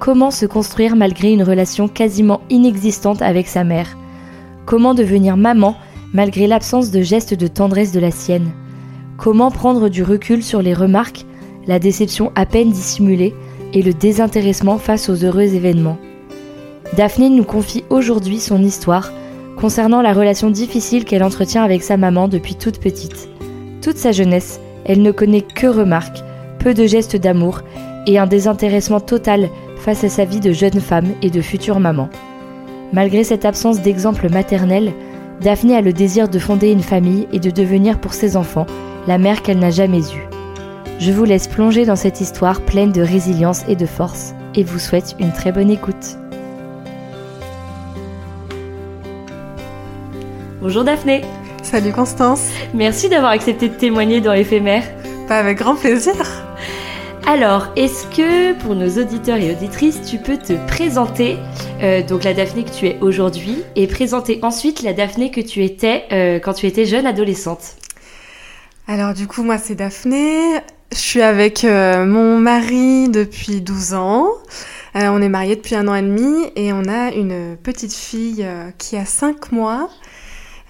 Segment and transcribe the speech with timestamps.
[0.00, 3.98] Comment se construire malgré une relation quasiment inexistante avec sa mère?
[4.64, 5.74] Comment devenir maman
[6.12, 8.52] malgré l'absence de gestes de tendresse de la sienne?
[9.16, 11.26] Comment prendre du recul sur les remarques,
[11.66, 13.34] la déception à peine dissimulée
[13.74, 15.98] et le désintéressement face aux heureux événements?
[16.96, 19.12] Daphné nous confie aujourd'hui son histoire
[19.56, 23.28] concernant la relation difficile qu'elle entretient avec sa maman depuis toute petite.
[23.82, 26.22] Toute sa jeunesse, elle ne connaît que remarques,
[26.60, 27.62] peu de gestes d'amour
[28.06, 32.08] et un désintéressement total face à sa vie de jeune femme et de future maman.
[32.92, 34.92] Malgré cette absence d'exemple maternel,
[35.40, 38.66] Daphné a le désir de fonder une famille et de devenir pour ses enfants
[39.06, 40.28] la mère qu'elle n'a jamais eue.
[40.98, 44.78] Je vous laisse plonger dans cette histoire pleine de résilience et de force et vous
[44.78, 46.18] souhaite une très bonne écoute.
[50.60, 51.22] Bonjour Daphné
[51.62, 54.82] Salut Constance Merci d'avoir accepté de témoigner dans Éphémère.
[55.28, 56.14] Pas avec grand plaisir
[57.28, 61.36] alors, est-ce que pour nos auditeurs et auditrices, tu peux te présenter,
[61.82, 65.62] euh, donc la Daphné que tu es aujourd'hui, et présenter ensuite la Daphné que tu
[65.62, 67.76] étais euh, quand tu étais jeune adolescente
[68.86, 70.54] Alors du coup, moi c'est Daphné,
[70.90, 74.28] je suis avec euh, mon mari depuis 12 ans,
[74.94, 78.96] on est mariés depuis un an et demi, et on a une petite fille qui
[78.96, 79.90] a 5 mois.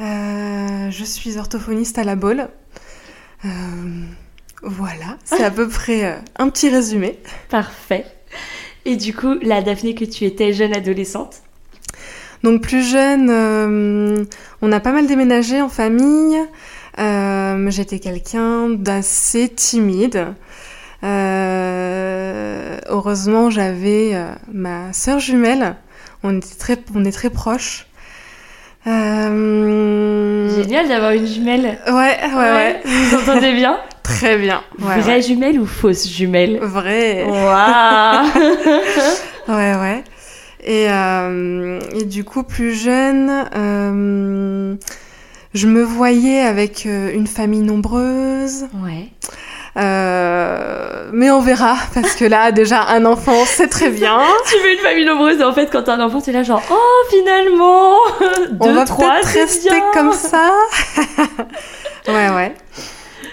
[0.01, 2.49] je suis orthophoniste à la Baule.
[4.63, 7.19] Voilà, c'est à peu près euh, un petit résumé.
[7.49, 8.05] Parfait.
[8.85, 11.43] Et du coup, la Daphné que tu étais jeune adolescente?
[12.43, 14.25] Donc plus jeune, euh,
[14.63, 16.39] on a pas mal déménagé en famille.
[16.99, 20.35] Euh, j'étais quelqu'un d'assez timide.
[22.89, 24.17] heureusement, j'avais
[24.53, 25.77] ma sœur jumelle.
[26.25, 27.87] On, était très, on est très proches.
[28.85, 31.79] Génial d'avoir une jumelle.
[31.87, 32.81] Ouais, ouais, ouais.
[32.85, 33.79] Vous entendez bien?
[34.09, 34.63] Très bien.
[34.81, 37.25] Ouais, Vraie jumelle ou fausse jumelle Vraie.
[37.25, 38.27] Waouh
[39.49, 40.05] Ouais, ouais.
[40.65, 44.75] Et, euh, et, du coup, plus jeune, euh,
[45.55, 48.67] je me voyais avec euh, une famille nombreuse.
[48.85, 49.09] Ouais.
[49.77, 54.19] Euh, mais on verra, parce que là, déjà, un enfant, c'est très bien.
[54.49, 56.63] tu veux une famille nombreuse, et en fait, quand t'as un enfant, t'es là genre,
[56.71, 57.95] oh, finalement,
[58.51, 59.85] deux, on va peut-être rester bien.
[59.93, 60.51] comme ça.
[62.09, 62.55] ouais, ouais.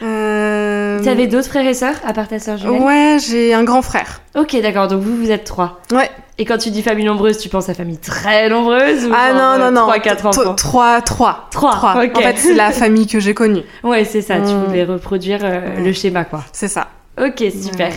[0.04, 1.00] Euh...
[1.02, 3.82] Tu avais d'autres frères et sœurs à part ta sœur jumelle Ouais, j'ai un grand
[3.82, 4.22] frère.
[4.36, 4.88] Ok, d'accord.
[4.88, 5.80] Donc vous, vous êtes trois.
[5.92, 6.10] Ouais.
[6.38, 9.58] Et quand tu dis famille nombreuse, tu penses à famille très nombreuse ou Ah non,
[9.64, 9.82] non, non.
[9.88, 11.48] 3, 4 enfants Trois, trois.
[11.52, 12.18] Trois, ok.
[12.18, 13.62] En fait, c'est la famille que j'ai connue.
[13.84, 14.36] Ouais, c'est ça.
[14.40, 14.64] Tu Mm.
[14.66, 16.44] voulais reproduire euh, le schéma, quoi.
[16.52, 16.88] C'est ça.
[17.18, 17.92] Ok, super.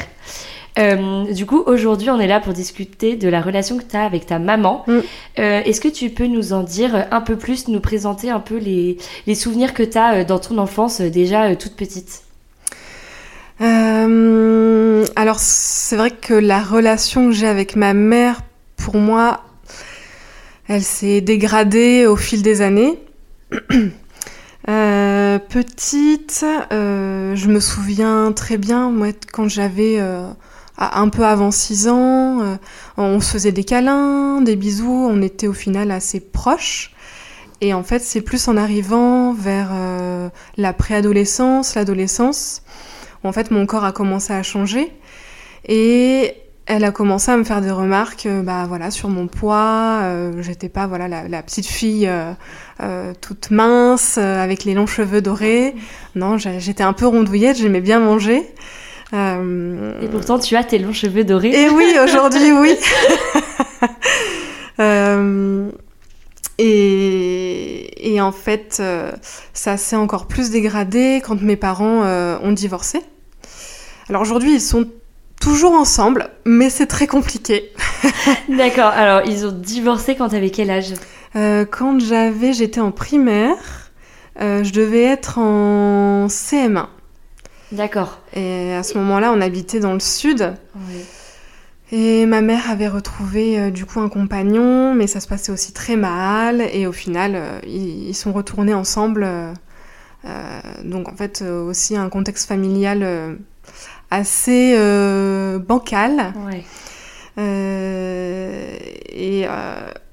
[0.79, 4.05] Euh, du coup, aujourd'hui, on est là pour discuter de la relation que tu as
[4.05, 4.85] avec ta maman.
[4.87, 4.99] Mm.
[5.39, 8.57] Euh, Est-ce que tu peux nous en dire un peu plus, nous présenter un peu
[8.59, 8.97] les,
[9.27, 12.23] les souvenirs que tu as dans ton enfance, euh, déjà euh, toute petite?
[13.61, 18.43] Euh, alors, c'est vrai que la relation que j'ai avec ma mère,
[18.77, 19.43] pour moi,
[20.69, 22.99] elle s'est dégradée au fil des années.
[24.69, 29.99] Euh, petite, euh, je me souviens très bien, moi, quand j'avais
[30.79, 32.57] un peu avant 6 ans, euh,
[32.97, 36.93] on se faisait des câlins, des bisous, on était au final assez proches.
[37.61, 42.63] Et en fait, c'est plus en arrivant vers euh, la préadolescence, l'adolescence,
[43.25, 44.93] où en fait mon corps a commencé à changer.
[45.67, 46.35] Et
[46.67, 50.03] elle a commencé à me faire des remarques euh, bah, voilà, sur mon poids.
[50.39, 52.09] J'étais pas voilà, la, petite fille
[53.21, 55.75] toute mince, avec les longs cheveux dorés.
[56.15, 58.47] Non, j'étais un peu rondouillette, j'aimais bien manger.
[59.15, 61.51] Euh, Et pourtant, tu as tes longs cheveux dorés.
[61.51, 62.75] et oui, aujourd'hui, oui.
[64.81, 65.71] Euh,
[66.59, 69.11] et, et en fait, euh,
[69.53, 73.01] ça s'est encore plus dégradé quand mes parents euh, ont divorcé.
[74.09, 74.87] Alors aujourd'hui, ils sont
[75.41, 77.73] toujours ensemble, mais c'est très compliqué.
[78.49, 78.93] D'accord.
[78.95, 80.95] Alors, ils ont divorcé quand t'avais quel âge?
[81.35, 83.91] Euh, quand j'avais, j'étais en primaire,
[84.41, 86.87] je devais être en CM1.
[87.73, 88.21] D'accord.
[88.35, 90.55] Et à ce moment-là, on habitait dans le sud.
[91.91, 95.73] Et ma mère avait retrouvé euh, du coup un compagnon, mais ça se passait aussi
[95.73, 96.63] très mal.
[96.73, 99.25] Et au final, euh, ils, ils sont retournés ensemble.
[99.25, 99.53] euh,
[100.85, 103.39] donc en fait, aussi un contexte familial
[104.11, 104.75] assez
[105.59, 106.33] bancal.
[106.47, 106.65] Ouais.
[109.21, 109.47] Et,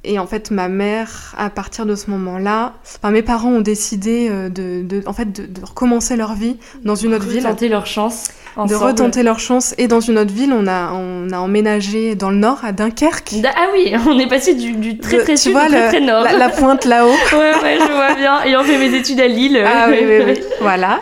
[0.06, 4.28] et en fait, ma mère, à partir de ce moment-là, enfin mes parents ont décidé
[4.30, 7.70] euh, de, de- en fait, de, de recommencer leur vie dans une autre ville Retenter
[7.70, 8.30] leur chance.
[8.58, 12.30] de retenter leur chance et dans une autre ville on a on a emménagé dans
[12.30, 15.54] le nord à Dunkerque Ah oui, on est passé du, du très De- très sud
[15.56, 16.24] au très le- très nord.
[16.24, 18.42] la, la pointe là-haut Ouais, ouais, je vois bien.
[18.44, 19.62] Ayant fait mes études à Lille.
[19.66, 21.02] ah oui oui oui voilà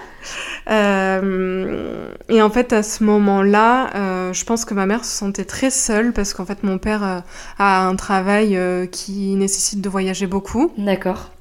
[0.69, 5.43] Euh, et en fait à ce moment-là euh, je pense que ma mère se sentait
[5.43, 7.19] très seule parce qu'en fait mon père euh,
[7.59, 8.57] a un travail
[8.91, 11.31] qui nécessite de voyager beaucoup D'accord.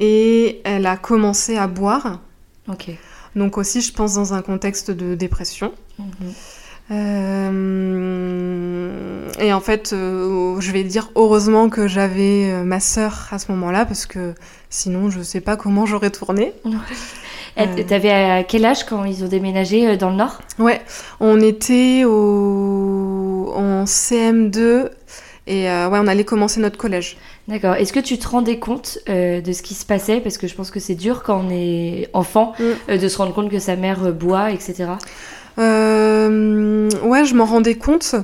[0.00, 2.18] et elle a commencé à boire
[2.68, 2.90] Ok.
[3.36, 6.32] donc aussi je pense dans un contexte de dépression Mhm.
[9.40, 13.38] Euh, et en fait, euh, je vais dire heureusement que j'avais euh, ma sœur à
[13.38, 14.34] ce moment-là parce que
[14.68, 16.52] sinon, je sais pas comment j'aurais tourné.
[17.58, 17.82] Euh.
[17.86, 20.40] T'avais à quel âge quand ils ont déménagé euh, dans le Nord?
[20.60, 20.80] Ouais,
[21.18, 23.52] on était au...
[23.56, 24.88] en CM2
[25.48, 27.16] et euh, ouais, on allait commencer notre collège.
[27.48, 27.74] D'accord.
[27.74, 30.20] Est-ce que tu te rendais compte euh, de ce qui se passait?
[30.20, 32.62] Parce que je pense que c'est dur quand on est enfant Mm.
[32.90, 34.84] euh, de se rendre compte que sa mère euh, boit, etc.
[35.58, 38.14] Euh, ouais, je m'en rendais compte,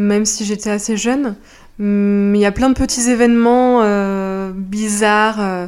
[0.00, 1.36] même si j'étais assez jeune.
[1.80, 5.66] Hum, Il y a plein de petits événements euh, bizarres euh,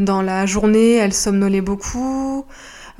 [0.00, 0.94] dans la journée.
[0.96, 2.44] Elle somnolait beaucoup.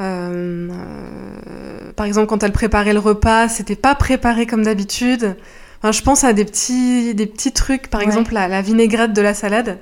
[0.00, 5.37] Euh, euh, par exemple, quand elle préparait le repas, c'était pas préparé comme d'habitude.
[5.82, 8.06] Enfin, je pense à des petits, des petits trucs, par Ouais.
[8.06, 9.79] exemple la, la vinaigrette de la salade.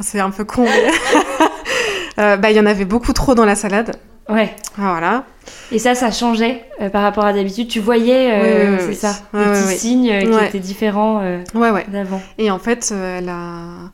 [0.00, 0.64] C'est un peu con.
[0.64, 0.90] mais-
[2.18, 3.96] Euh, bah, il y en avait beaucoup trop dans la salade.
[4.30, 4.54] Ouais.
[4.78, 5.24] Ah, Voilà.
[5.72, 7.68] Et ça, ça changeait euh, par rapport à d'habitude.
[7.68, 8.94] Tu voyais, euh, Oui, oui, oui, c'est oui.
[8.94, 10.46] ça, Ouais, des ouais, petits signes euh, qui Ouais.
[10.48, 11.86] étaient différents euh, Ouais, ouais.
[11.88, 12.20] d'avant.
[12.38, 13.90] Et en fait, euh, elle a,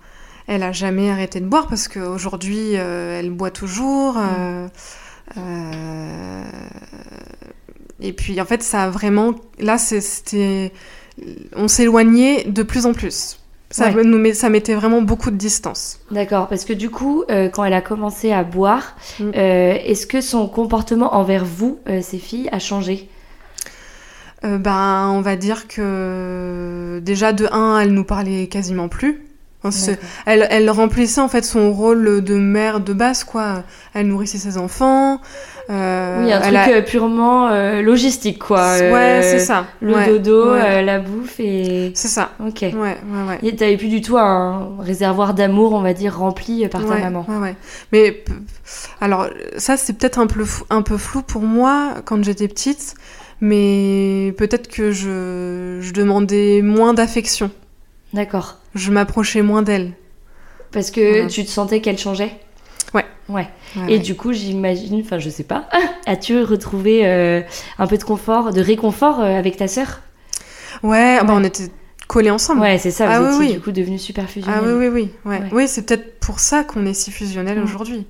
[0.46, 4.18] elle a jamais arrêté de boire parce qu'aujourd'hui, elle boit toujours.
[4.18, 4.66] euh,
[8.00, 9.34] et puis, en fait, ça a vraiment.
[9.58, 10.72] Là, c'était.
[11.54, 13.38] On s'éloignait de plus en plus.
[13.76, 14.04] Ça, Ouais.
[14.04, 15.98] nous met- ça mettait vraiment beaucoup de distance.
[16.10, 19.24] D'accord, parce que du coup, euh, quand elle a commencé à boire, Mm.
[19.36, 23.10] euh, est-ce que son comportement envers vous, euh, ces filles, a changé?
[24.44, 29.22] Euh, ben, on va dire que déjà de 1, elle nous parlait quasiment plus.
[29.68, 29.92] Enfin.
[30.26, 33.62] Elle, elle remplissait en fait son rôle de mère de base, quoi.
[33.94, 35.20] Elle nourrissait ses enfants.
[35.70, 38.76] euh, Oui, un truc a- euh, purement euh, logistique, quoi.
[38.78, 39.66] Ouais, c'est ça.
[39.80, 40.82] Le Ouais, dodo, ouais.
[40.84, 41.92] la bouffe et...
[41.94, 42.30] C'est ça.
[42.44, 42.60] Ok.
[42.62, 42.96] Ouais, ouais,
[43.28, 43.38] ouais.
[43.42, 47.00] Et T'avais plus du tout un réservoir d'amour, on va dire, rempli par ta Ouais,
[47.00, 47.24] maman.
[47.28, 47.56] Ouais, ouais.
[47.92, 48.22] Mais
[49.00, 49.26] alors,
[49.56, 52.94] ça, c'est peut-être un peu, un peu flou pour moi quand j'étais petite,
[53.40, 57.50] mais peut-être que je, je demandais moins d'affection.
[58.12, 58.58] D'accord.
[58.76, 59.92] Je m'approchais moins d'elle.
[60.70, 62.32] Parce que tu te sentais qu'elle changeait?
[62.94, 63.04] Ouais.
[63.28, 63.48] Ouais.
[63.76, 63.98] Ouais, Et ouais.
[63.98, 65.68] du coup, j'imagine, enfin, je sais pas,
[66.06, 67.40] as-tu retrouvé euh,
[67.78, 70.00] un peu de confort, de réconfort euh, avec ta sœur?
[70.82, 71.40] Ouais, bah, Ouais.
[71.40, 71.64] on était
[72.06, 72.60] collés ensemble.
[72.60, 73.52] Ouais, c'est ça, vous Ah oui, étiez oui.
[73.54, 74.60] du coup devenus super fusionnels.
[74.62, 75.10] Ah oui, oui, oui.
[75.24, 75.40] Ouais.
[75.40, 75.48] Ouais.
[75.52, 78.06] Oui, c'est peut-être pour ça qu'on est si fusionnels aujourd'hui.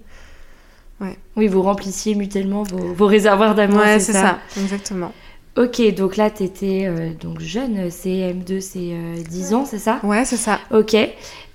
[1.36, 4.38] Oui, vous remplissiez mutuellement vos, vos réservoirs d'amour, ouais, c'est c'est ça.
[4.48, 4.60] ça.
[4.62, 5.12] Exactement.
[5.56, 10.00] Ok, donc là, t'étais euh, donc jeune, CM2, c'est euh, 10 ans, c'est ça?
[10.02, 10.60] Ouais, c'est ça.
[10.70, 10.94] Ok,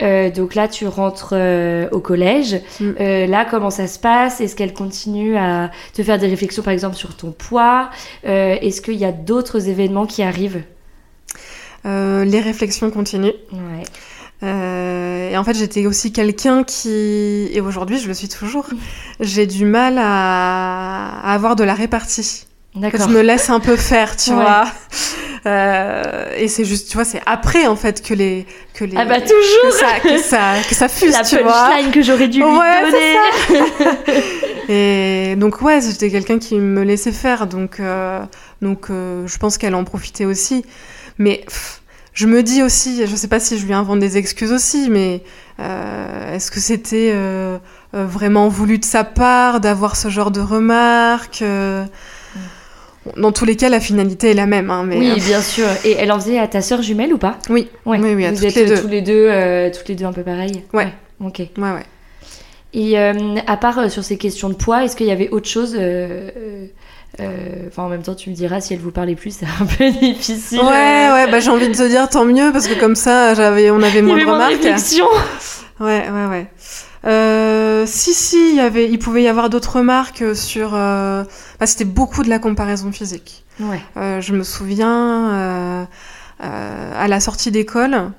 [0.01, 2.59] Euh, donc là, tu rentres euh, au collège.
[2.79, 2.91] Mm.
[2.99, 4.41] Euh, là, comment ça se passe?
[4.41, 7.91] Est-ce qu'elle continue à te faire des réflexions, par exemple, sur ton poids?
[8.23, 10.63] Est-ce qu'il y a d'autres événements qui arrivent?
[11.85, 13.37] Les réflexions continuent.
[13.51, 13.83] Ouais.
[14.43, 18.67] Euh, et en fait, j'étais aussi quelqu'un qui, et aujourd'hui, je le suis toujours,
[19.19, 22.47] j'ai du mal à, à avoir de la répartie.
[22.75, 23.09] D'accord.
[23.09, 24.35] Je me laisse un peu faire, tu Ouais.
[24.37, 24.65] vois.
[25.45, 29.05] Euh, et c'est juste, tu vois, c'est après, en fait, que les, que les, Ah
[29.05, 31.51] bah que toujours ça, que ça, que ça fuse, La tu vois.
[31.69, 33.65] punchline que j'aurais dû lui Ouais, donner.
[34.69, 38.21] Et donc ouais, j'étais quelqu'un qui me laissait faire, donc euh,
[38.61, 40.63] donc euh, je pense qu'elle en profitait aussi.
[41.17, 41.43] Mais
[42.13, 45.23] je me dis aussi, je sais pas si je lui invente des excuses aussi, mais
[45.59, 47.13] est-ce que c'était
[47.93, 51.43] vraiment voulu de sa part d'avoir ce genre de remarques
[53.17, 54.69] dans tous les cas, la finalité est la même.
[54.69, 55.65] Hein, mais, oui, bien sûr.
[55.85, 57.37] Et elle en faisait à ta sœur jumelle ou pas?
[57.49, 57.67] Oui.
[57.85, 58.81] oui, oui, à Vous êtes les deux.
[58.81, 60.63] tous les deux, toutes les deux un peu pareil?
[60.73, 60.93] Ouais.
[61.23, 61.39] Ok.
[61.39, 61.85] Ouais, ouais.
[62.73, 63.13] Et euh,
[63.47, 66.67] à part euh, sur ces questions de poids, est-ce qu'il y avait autre chose euh,
[67.67, 69.91] Enfin, en même temps, tu me diras si elle vous parlait plus, c'est un peu
[69.91, 70.59] difficile.
[70.59, 73.69] Ouais, ouais, bah j'ai envie de te dire tant mieux parce que comme ça, j'avais,
[73.69, 74.63] on avait moins de remarques.
[75.79, 76.47] Ouais, ouais, ouais.
[77.03, 80.71] Si, si, il y avait, il pouvait y avoir d'autres remarques sur.
[80.71, 81.25] Bah,
[81.65, 83.43] c'était beaucoup de la comparaison physique.
[83.59, 83.81] Ouais.
[83.95, 85.87] je me souviens
[86.39, 88.11] à la sortie d'école.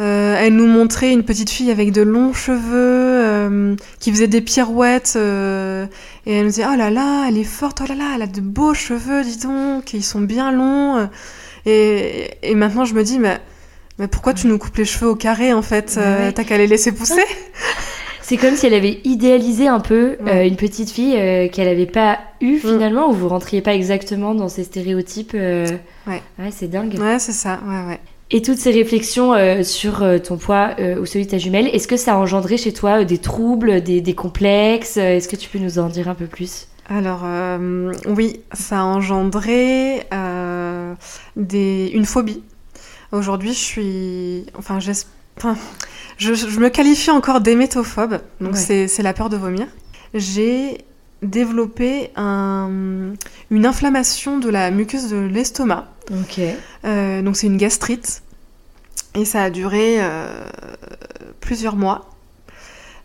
[0.00, 4.40] Euh, elle nous montrait une petite fille avec de longs cheveux euh, qui faisait des
[4.40, 5.86] pirouettes euh,
[6.26, 8.26] et elle nous disait oh là là elle est forte oh là là elle a
[8.26, 11.08] de beaux cheveux dis donc ils sont bien longs
[11.64, 13.38] et, et maintenant je me dis mais,
[14.00, 16.90] mais pourquoi tu nous coupes les cheveux au carré en fait t'as qu'à les laisser
[16.90, 17.14] pousser
[18.26, 21.12] C'est comme si elle avait idéalisé un peu une petite fille
[21.50, 22.60] qu'elle n'avait pas eue mm.
[22.60, 25.34] finalement, ou vous rentriez pas exactement dans ces stéréotypes.
[25.34, 26.98] Ouais, ouais c'est dingue.
[26.98, 28.00] Ouais, c'est ça, ouais, ouais.
[28.30, 31.68] Et toutes ces réflexions euh, sur euh, ton poids euh, ou celui de ta jumelle,
[31.68, 35.58] est-ce que ça a engendré chez toi des troubles, des, complexes Est-ce que tu peux
[35.58, 36.66] nous en dire un peu plus?
[36.88, 37.24] Alors
[38.06, 40.06] oui, ça a engendré
[41.36, 41.90] des...
[41.94, 42.42] une phobie.
[43.12, 44.78] Aujourd'hui, je suis, enfin,
[45.36, 45.56] enfin
[46.16, 49.66] je, je, me qualifie encore d'émétophobe, donc c'est la peur de vomir.
[50.14, 50.78] J'ai
[51.22, 53.14] développé un...
[53.50, 55.88] une inflammation de la muqueuse de l'estomac.
[56.10, 56.40] Ok.
[57.22, 58.22] donc c'est une gastrite.
[59.14, 60.26] Et ça a duré euh,
[61.40, 62.10] plusieurs mois.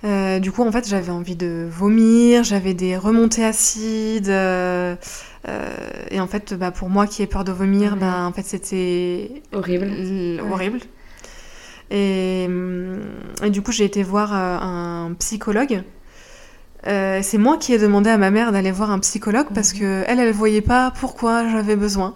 [0.03, 4.29] Euh, du coup, en fait, j'avais envie de vomir, j'avais des remontées acides.
[4.29, 4.95] Euh,
[6.09, 9.43] et en fait, bah, pour moi qui ai peur de vomir, bah, en fait, c'était
[9.53, 9.91] horrible.
[10.51, 10.79] horrible.
[11.91, 12.47] Et,
[13.43, 15.83] et, du coup, j'ai été voir un psychologue.
[16.83, 19.79] c'est moi qui ai demandé à ma mère d'aller voir un psychologue parce mhm.
[19.79, 22.15] que elle, elle voyait pas pourquoi j'avais besoin.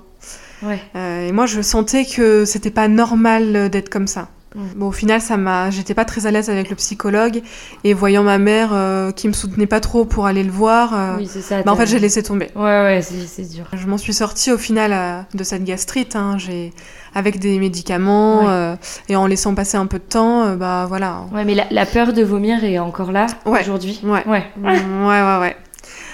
[0.96, 4.30] Euh, et moi, je sentais que c'était pas normal d'être comme ça.
[4.76, 7.42] Bon, au final, ça m'a, j'étais pas très à l'aise avec le psychologue
[7.84, 11.18] et voyant ma mère euh, qui me soutenait pas trop pour aller le voir, euh,
[11.18, 12.50] oui, ça, bah, en fait, j'ai laissé tomber.
[12.56, 13.66] Ouais, ouais, c'est dur.
[13.74, 16.72] Je m'en suis sortie au final de cette gastrite, hein, j'ai
[17.16, 18.76] avec des médicaments
[19.10, 21.26] et en laissant passer un peu de temps, bah voilà.
[21.34, 24.02] Ouais, mais la, la, peur de vomir est encore là aujourd'hui?
[24.04, 24.24] Ouais.
[24.28, 24.44] Ouais.
[24.64, 25.56] ouais, ouais, ouais.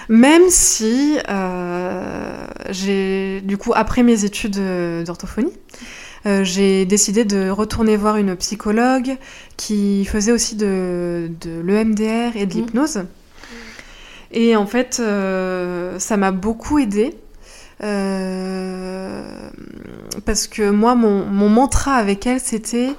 [0.09, 4.59] Même si euh, j'ai, du coup, après mes études
[5.05, 5.53] d'orthophonie,
[6.25, 9.17] euh, j'ai décidé de retourner voir une psychologue
[9.57, 12.57] qui faisait aussi de, de l'EMDR et de mmh.
[12.57, 13.03] l'hypnose.
[14.31, 17.15] Et en fait, euh, ça m'a beaucoup aidé.
[20.25, 22.91] parce que moi, mon, mon, mantra avec elle, c'était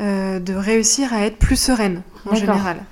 [0.00, 2.84] de réussir à être plus sereine en général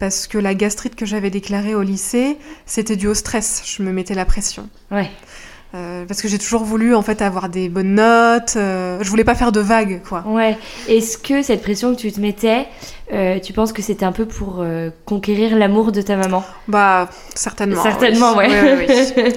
[0.00, 3.62] parce que la gastrite que j'avais déclarée au lycée, c'était dû au stress.
[3.66, 4.68] Je me mettais la pression.
[4.90, 5.10] Ouais.
[5.72, 8.54] Euh, parce que j'ai toujours voulu en fait avoir des bonnes notes.
[8.56, 10.24] Euh, je voulais pas faire de vagues, quoi.
[10.26, 10.58] Ouais.
[10.88, 12.66] Est-ce que cette pression que tu te mettais,
[13.12, 14.64] euh, tu penses que c'était un peu pour
[15.04, 16.44] conquérir l'amour de ta maman?
[16.66, 17.82] Bah certainement.
[17.82, 18.48] Certainement, ouais.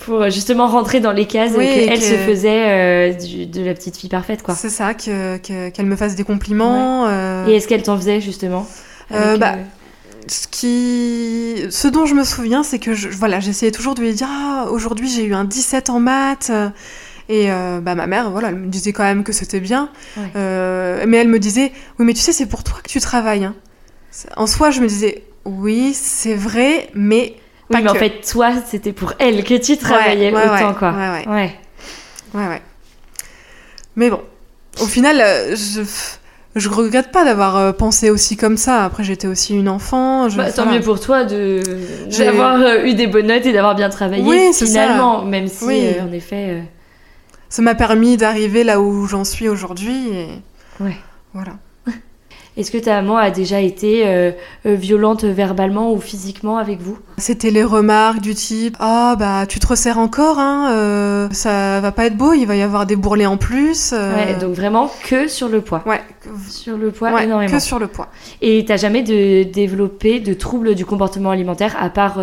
[0.00, 3.14] pour justement rentrer dans les cases qu'elle se faisait
[3.46, 4.54] de la petite fille parfaite, quoi.
[4.54, 7.08] C'est ça, qu'elle me fasse des compliments.
[7.46, 8.66] Et est-ce qu'elle t'en faisait justement?
[9.10, 9.56] Bah,
[10.28, 14.12] ce qui, ce dont je me souviens, c'est que je, voilà, j'essayais toujours de lui
[14.12, 16.50] dire ah, aujourd'hui j'ai eu un 17 en maths.
[17.28, 19.90] Et euh, bah, ma mère, voilà, elle me disait quand même que c'était bien.
[20.36, 23.44] Euh, mais elle me disait oui, mais tu sais, c'est pour toi que tu travailles.
[23.44, 23.54] Hein.
[24.36, 27.36] En soi, je me disais oui, c'est vrai, mais.
[27.68, 30.92] Pas oui, mais en fait, toi, c'était pour elle que tu travaillais autant, quoi.
[30.92, 31.54] Ouais ouais.
[32.34, 32.62] ouais, ouais.
[33.96, 34.22] Mais bon,
[34.80, 35.82] au final, euh, je
[36.56, 38.84] je regrette pas d'avoir euh, pensé aussi comme ça.
[38.84, 40.28] Après, j'étais aussi une enfant.
[40.28, 41.60] Bah, tant mieux pour toi de
[42.18, 45.26] d'avoir euh, eu des bonnes notes et d'avoir bien travaillé oui, finalement, ça.
[45.26, 46.62] même si euh, en effet.
[47.50, 50.08] Ça m'a permis d'arriver là où j'en suis aujourd'hui.
[50.08, 50.28] Et...
[50.80, 50.96] Ouais.
[51.34, 51.52] Voilà.
[52.56, 54.32] Est-ce que ta maman a déjà été euh,
[54.64, 56.98] euh, violente verbalement ou physiquement avec vous?
[57.18, 61.92] C'était les remarques du type Ah bah tu te resserres encore, hein, euh, ça va
[61.92, 63.92] pas être beau, il va y avoir des bourrelets en plus.
[63.92, 65.82] Ouais, donc vraiment que sur le poids.
[65.84, 66.00] Ouais.
[66.48, 67.52] Sur le poids énormément.
[67.52, 68.08] Que sur le poids.
[68.40, 72.18] Et t'as jamais de, développé de troubles du comportement alimentaire à part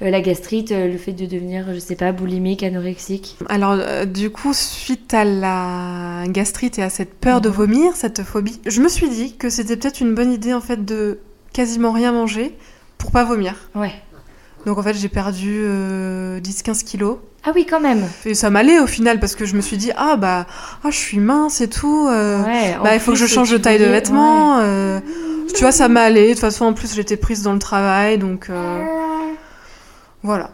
[0.00, 3.36] la gastrite, le fait de devenir, je sais pas, boulimique, anorexique?
[3.48, 3.76] Alors
[4.06, 7.54] du coup, suite à la gastrite et à cette peur de mhm.
[7.54, 10.84] vomir, cette phobie, je me suis dit que c'était peut-être une bonne idée en fait
[10.84, 11.18] de
[11.52, 12.56] quasiment rien manger
[12.98, 13.54] pour pas vomir.
[13.74, 13.92] Ouais.
[14.66, 17.16] Donc en fait, j'ai perdu 10-15 kilos.
[17.44, 18.02] Ah oui, quand même.
[18.26, 20.46] Et ça m'allait au final parce que je me suis dit ah bah
[20.84, 22.06] ah, je suis mince et tout.
[22.06, 24.58] Ouais, en bah il faut que je change de taille de vêtements.
[24.60, 25.00] euh,
[25.54, 26.28] tu vois ça m'allait.
[26.28, 28.84] De toute façon en plus j'étais prise dans le travail donc euh,
[30.22, 30.50] voilà.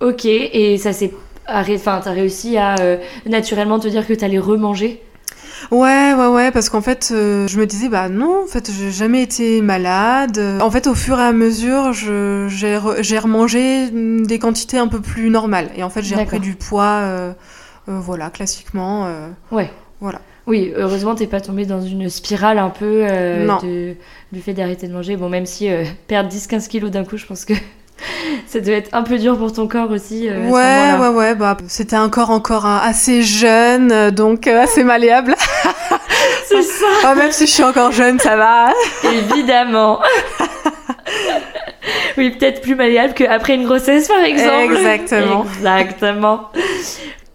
[0.00, 1.12] Ok, et ça s'est
[1.46, 1.80] arrêté.
[1.80, 5.00] Enfin, t'as réussi à euh, naturellement te dire que t'allais remanger?
[5.70, 8.90] Ouais, ouais, ouais, parce qu'en fait, euh, je me disais, bah non, en fait, j'ai
[8.90, 10.38] jamais été malade.
[10.60, 14.88] En fait, au fur et à mesure, je- j'ai re- j'ai remangé des quantités un
[14.88, 15.70] peu plus normales.
[15.76, 17.32] Et en fait, j'ai repris du poids, euh,
[17.88, 19.06] euh, voilà, classiquement.
[19.06, 19.70] euh, Ouais.
[20.00, 20.20] Voilà.
[20.46, 23.94] Oui, heureusement, t'es pas tombé dans une spirale un peu euh, de-
[24.32, 25.16] du fait d'arrêter de manger.
[25.16, 27.52] Bon, même si euh, perdre 10-15 kilos d'un coup, je pense que
[28.46, 30.28] ça doit être un peu dur pour ton corps aussi.
[30.28, 34.62] euh, ouais, ouais, ouais, bah, c'était un corps encore hein, assez jeune, euh, donc euh,
[34.62, 35.34] assez malléable.
[36.48, 38.72] C'est ça Oh, même si je suis encore jeune, ça va.
[39.04, 40.00] Évidemment.
[42.16, 44.74] oui, peut-être plus malléable qu'après une grossesse, par exemple.
[44.76, 45.44] Exactement.
[45.56, 46.50] Exactement.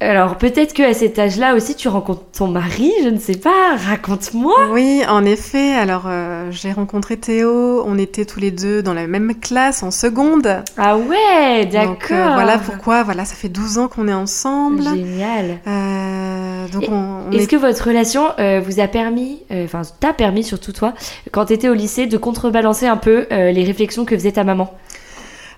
[0.03, 3.75] Alors, peut-être qu'à cet âge-là aussi, tu rencontres ton mari, je ne sais pas.
[3.77, 4.53] Raconte-moi.
[4.71, 5.73] Oui, en effet.
[5.73, 7.83] Alors, euh, j'ai rencontré Théo.
[7.85, 10.63] On était tous les deux dans la même classe en seconde.
[10.77, 12.17] Ah ouais, d'accord.
[12.17, 14.83] Euh, voilà pourquoi, voilà, ça fait 12 ans qu'on est ensemble.
[14.83, 15.59] Génial.
[15.67, 17.47] Euh, donc Et- on, on Est-ce est...
[17.47, 18.23] que votre relation
[18.65, 20.93] vous a permis, enfin, t'a permis surtout toi,
[21.31, 24.73] quand t'étais au lycée, de contrebalancer un peu les réflexions que faisait ta maman?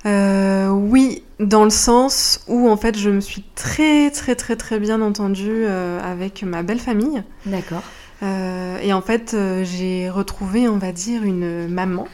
[0.06, 4.80] Euh, oui, dans le sens où en fait je me suis très très très très
[4.80, 7.24] bien entendue euh, avec ma belle famille.
[7.46, 7.82] D'accord.
[8.24, 12.08] Euh, et en fait euh, j'ai retrouvé, on va dire, une maman.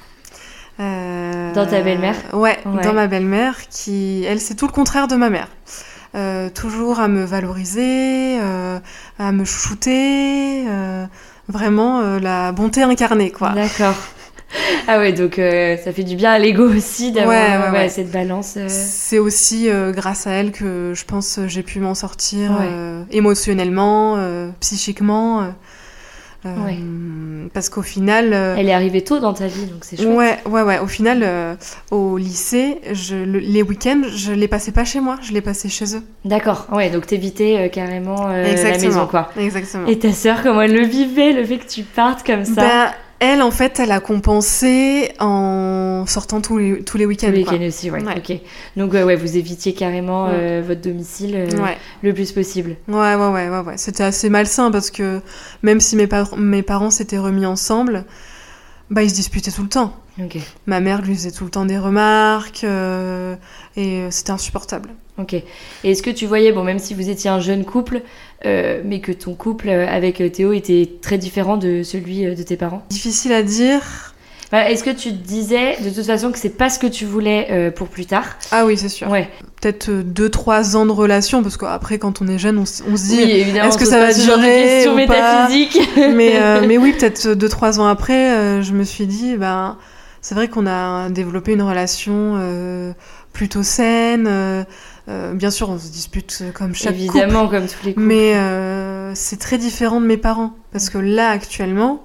[0.79, 2.83] Dans ta belle-mère ouais, Ouais.
[2.83, 5.47] dans ma belle-mère qui, elle, c'est tout le contraire de ma mère.
[6.55, 8.39] Toujours à me valoriser,
[9.19, 11.05] à me chouchouter, euh,
[11.47, 13.49] vraiment la bonté incarnée, quoi.
[13.51, 13.93] D'accord.
[14.87, 17.71] Ah ouais, donc euh, ça fait du bien à l'ego aussi d'avoir Ouais, ouais, euh,
[17.83, 17.89] ouais.
[17.89, 18.55] cette balance.
[18.57, 18.65] euh.
[18.67, 22.51] C'est aussi euh, grâce à elle que je pense j'ai pu m'en sortir
[23.11, 24.17] émotionnellement,
[24.59, 25.53] psychiquement.
[27.53, 30.07] Parce qu'au final, Elle est arrivée tôt dans ta vie, donc c'est chouette.
[30.09, 30.79] ouais, ouais, ouais.
[30.79, 31.57] Au final,
[31.91, 35.69] au lycée, je, le- les week-ends, je les passais pas chez moi, je les passais
[35.69, 36.03] chez eux.
[36.25, 36.65] D'accord.
[36.71, 38.87] Ouais, donc t'évitais carrément la Exactement.
[38.87, 39.29] maison, quoi.
[39.37, 39.87] Exactement.
[39.87, 42.53] Et ta sœur, comment elle le vivait, le fait que tu partes comme ça?
[42.55, 47.31] Ben, elle, en fait, elle a compensé en sortant tous les, tous les week-ends.
[47.31, 47.53] Le quoi.
[47.53, 48.03] week-end aussi, ouais.
[48.03, 48.17] Ouais.
[48.17, 48.37] Ok.
[48.75, 50.31] Donc ouais, ouais, vous évitiez carrément Ouais.
[50.33, 51.47] euh, votre domicile euh,
[52.01, 52.75] le plus possible.
[52.87, 53.77] Ouais, ouais, ouais, ouais, ouais.
[53.77, 55.21] C'était assez malsain parce que
[55.63, 58.05] même si mes, par- mes parents s'étaient remis ensemble,
[58.89, 59.93] bah ils se disputaient tout le temps.
[60.19, 60.37] Ok.
[60.65, 63.35] Ma mère lui faisait tout le temps des remarques euh,
[63.75, 64.89] et euh, c'était insupportable.
[65.17, 65.33] Ok.
[65.33, 65.45] Et
[65.83, 68.01] est-ce que tu voyais, bon, même si vous étiez un jeune couple,
[68.45, 72.83] euh, mais que ton couple avec Théo était très différent de celui de tes parents?
[72.89, 74.11] Difficile à dire.
[74.53, 77.47] Est-ce que tu te disais de toute façon que c'est pas ce que tu voulais
[77.51, 78.25] euh, pour plus tard?
[78.51, 79.09] Ah oui, c'est sûr.
[79.09, 79.29] Ouais.
[79.61, 83.21] Peut-être 2-3 ans de relation parce qu'après, quand on est jeune, on, se dit.
[83.21, 83.69] évidemment.
[83.69, 85.47] est-ce que ça va durer ou pas?
[86.13, 89.77] mais, euh, mais oui, peut-être 2-3 ans après, euh, je me suis dit, ben,
[90.21, 92.93] c'est vrai qu'on a développé une relation euh,
[93.33, 94.27] plutôt saine.
[94.27, 94.63] euh,
[95.09, 97.17] euh, bien sûr, on se dispute comme chaque couple.
[97.17, 98.05] Évidemment, comme tous les couples.
[98.05, 100.53] Mais euh, c'est très différent de mes parents.
[100.71, 102.01] Parce que là, actuellement,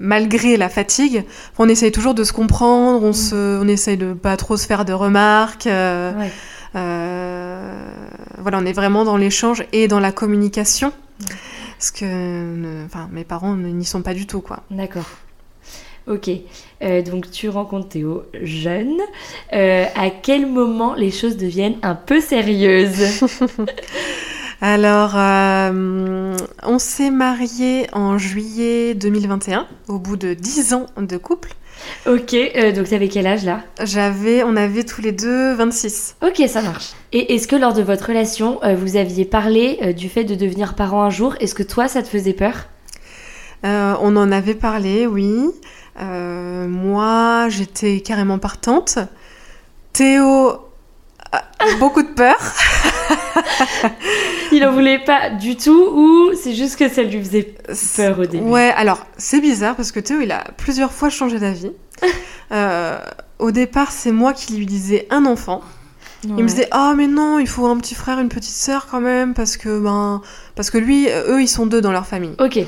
[0.00, 1.24] malgré la fatigue,
[1.58, 4.84] on essaye toujours de se comprendre, on, se, on essaye de pas trop se faire
[4.84, 5.66] de remarques.
[5.66, 6.30] Ouais.
[6.74, 10.92] voilà, on est vraiment dans l'échange et dans la communication.
[11.78, 14.64] Parce que euh, enfin, mes parents n'y sont pas du tout, quoi.
[14.70, 15.08] D'accord.
[16.06, 16.30] Ok.
[16.82, 18.98] Euh, donc tu rencontres Théo jeune.
[19.52, 23.24] Euh, à quel moment les choses deviennent un peu sérieuses
[24.62, 31.54] Alors, euh, on s'est mariés en juillet 2021, au bout de 10 ans de couple.
[32.06, 32.34] Ok.
[32.34, 33.62] euh, donc t'avais quel âge là?
[33.82, 36.16] J'avais, on avait tous les deux 26.
[36.22, 36.90] Ok, ça marche.
[37.12, 40.74] Et est-ce que lors de votre relation, euh, vous aviez parlé du fait de devenir
[40.74, 41.34] parent un jour?
[41.40, 42.66] Est-ce que toi, ça te faisait peur?
[43.62, 45.32] On en avait parlé, oui.
[45.98, 48.98] Euh, moi, j'étais carrément partante.
[49.92, 50.70] Théo
[51.78, 52.36] beaucoup de peur.
[54.52, 57.54] Il en voulait pas du tout ou c'est juste que ça lui faisait
[57.96, 58.44] peur au début?
[58.44, 61.72] Ouais, alors c'est bizarre parce que Théo, il a plusieurs fois changé d'avis.
[62.52, 62.98] Euh,
[63.38, 65.60] au départ, c'est moi qui lui disais un enfant.
[66.24, 69.00] Il me disait ah mais non, il faut un petit frère, une petite sœur quand
[69.00, 70.20] même parce que ben
[70.56, 72.34] parce que lui, eux, ils sont deux dans leur famille.
[72.40, 72.58] Ok.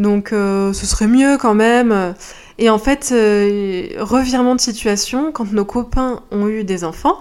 [0.00, 2.14] Donc euh, ce serait mieux quand même.
[2.58, 7.18] Et en fait, euh, revirement de situation, quand nos copains ont eu des enfants,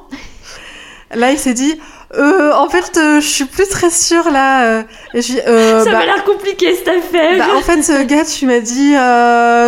[1.13, 1.79] là il s'est dit
[2.15, 4.63] Euh, en fait, euh, je suis plus très sûre là.
[4.63, 7.37] euh, et je dis, Ça bah, m'a l'air compliqué cette affaire.
[7.37, 8.93] bah, en fait, gars, tu m'as dit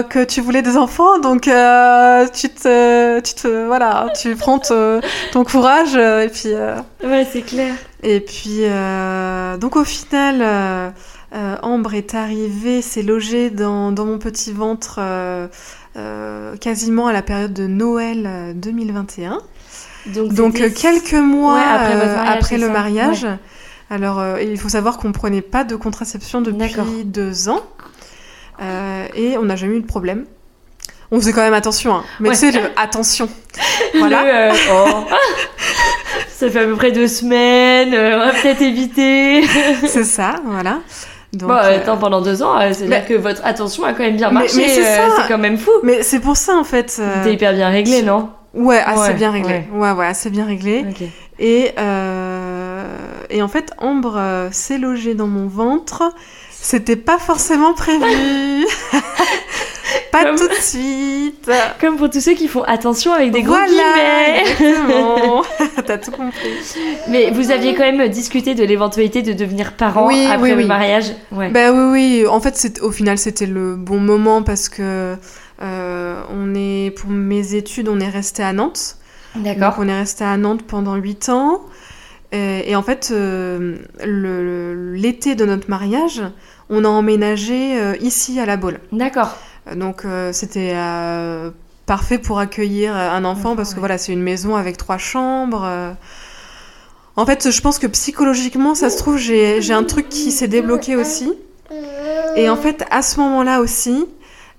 [0.10, 5.00] que tu voulais des enfants, donc tu te, tu te, voilà, tu prends te-
[5.32, 6.54] ton courage et puis.
[7.08, 7.74] Ouais, c'est clair.
[8.04, 8.62] Et puis,
[9.60, 10.94] donc au final,
[11.34, 15.48] euh, Ambre est arrivée, s'est logée dans, dans mon petit ventre euh,
[15.98, 19.40] euh, quasiment à la période de Noël euh, 2021.
[20.08, 21.62] Donc, quelques mois Ouais,
[22.26, 23.28] après mariage, le ça mariage.
[23.90, 27.62] Alors, il faut savoir qu'on prenait pas de contraception depuis deux ans
[29.16, 30.26] et on n'a jamais eu de problème.
[31.14, 32.04] On faisait quand même attention, hein.
[32.22, 32.36] mais Ouais.
[32.36, 33.28] tu sais, le attention.
[33.94, 34.24] Le, Voilà.
[34.24, 35.04] euh, oh.
[36.30, 39.44] Ça fait à peu près deux semaines, on va peut-être éviter.
[39.86, 40.80] C'est ça, voilà.
[41.34, 44.04] Donc, bon, euh, attends, pendant deux ans, euh, c'est-à-dire mais- que votre attention a quand
[44.04, 44.58] même bien Mais- marché.
[44.58, 45.16] mais c'est euh, ça.
[45.22, 45.72] c'est quand même fou.
[45.84, 46.98] Mais c'est pour ça en fait.
[47.00, 48.30] euh, T'es hyper bien réglé, non?
[48.54, 49.64] Ouais, assez Ouais, bien réglé.
[49.72, 49.80] ouais.
[49.80, 50.86] Ouais, ouais, assez bien réglé.
[51.40, 52.84] Et, euh,
[53.30, 56.04] et en fait, Ambre euh, s'est logée dans mon ventre.
[56.52, 58.66] C'était pas forcément prévu.
[60.12, 61.50] pas Comme- tout de suite.
[61.80, 64.44] Comme pour tous ceux qui font attention avec des gros voilà.
[65.86, 66.50] T'as tout compris.
[67.10, 70.56] Mais vous aviez quand même discuté de l'éventualité de devenir parent Oui, après oui, le
[70.58, 70.66] oui.
[70.66, 71.14] mariage.
[71.32, 71.50] Ouais.
[71.50, 72.28] Bah oui, oui.
[72.28, 75.16] En fait, au final, c'était le bon moment parce que
[75.62, 78.98] euh, on est pour mes études, on est resté à Nantes.
[79.36, 79.76] D'accord.
[79.78, 81.62] on est resté à Nantes pendant 8 ans.
[82.34, 86.22] Et, et en fait, euh, l'été de notre mariage,
[86.70, 88.80] on a emménagé euh, ici à La Baule.
[88.92, 89.38] D'accord.
[89.76, 91.52] Donc euh, c'était euh,
[91.86, 95.96] parfait pour accueillir euh, un enfant parce que voilà, c'est une maison avec trois chambres.
[97.18, 100.96] En fait, je pense que psychologiquement, ça se trouve, j'ai un truc qui s'est débloqué
[100.96, 101.34] aussi.
[102.36, 104.08] Et en fait, à ce moment-là aussi,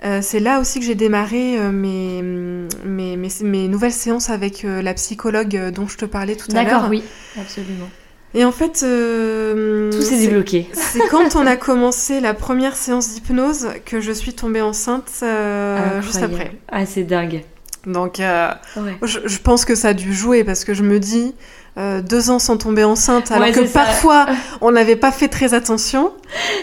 [0.05, 4.65] euh, c'est là aussi que j'ai démarré euh, mes, mes, mes, mes nouvelles séances avec
[4.65, 6.65] euh, la psychologue dont je te parlais tout à l'heure.
[6.65, 7.05] D'accord, oui,
[7.41, 7.89] absolument.
[8.35, 10.69] Et en fait, euh, Tout s'est débloqué.
[10.73, 16.01] c'est quand on a commencé la première séance d'hypnose que je suis tombée enceinte euh,
[16.01, 16.53] juste après.
[16.71, 17.43] Ah, c'est dingue.
[17.87, 18.97] Donc, euh, Ouais.
[19.03, 21.35] je, je pense que ça a dû jouer parce que je me dis,
[21.77, 23.81] deux ans sans tomber enceinte, alors Ouais, que ça.
[23.81, 24.27] parfois
[24.61, 26.13] on n'avait pas fait très attention.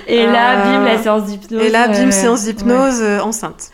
[0.08, 1.62] Et là, bim, la séance d'hypnose.
[1.63, 3.69] Et là, bim, séance d'hypnose enceinte.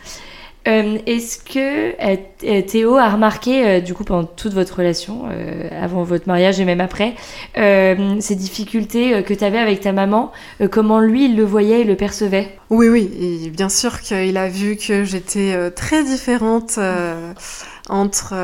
[0.66, 5.28] Euh, Est-ce que euh, euh, Théo a remarqué, euh, du coup, pendant toute votre relation,
[5.30, 7.14] euh, avant votre mariage et même après,
[7.56, 10.32] euh, ces difficultés que tu avais avec ta maman,
[10.70, 12.48] comment lui, il le voyait et le percevait?
[12.70, 13.10] Oui, oui,
[13.46, 16.80] et bien sûr qu'il a vu que j'étais très différente
[17.88, 18.34] entre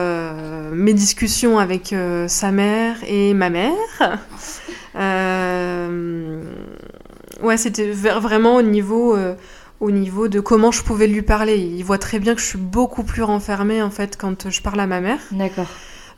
[0.72, 1.94] mes discussions avec
[2.28, 4.20] sa mère et ma mère.
[7.42, 9.16] Ouais, c'était vraiment au niveau,
[9.83, 11.57] au niveau de comment je pouvais lui parler.
[11.57, 14.79] Il voit très bien que je suis beaucoup plus renfermée en fait quand je parle
[14.79, 15.18] à ma mère.
[15.33, 15.66] D'accord.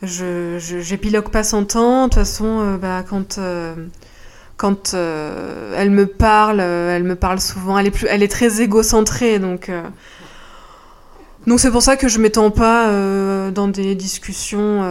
[0.03, 2.05] Je, je j'épilogue pas son temps.
[2.05, 3.75] De toute façon, euh, bah, quand euh,
[4.59, 7.79] quand euh, elle me parle, elle me parle souvent.
[7.79, 9.71] Elle est plus, elle est très égocentrée, donc
[11.47, 12.91] donc c'est pour ça que je m'étends pas
[13.51, 14.83] dans des discussions.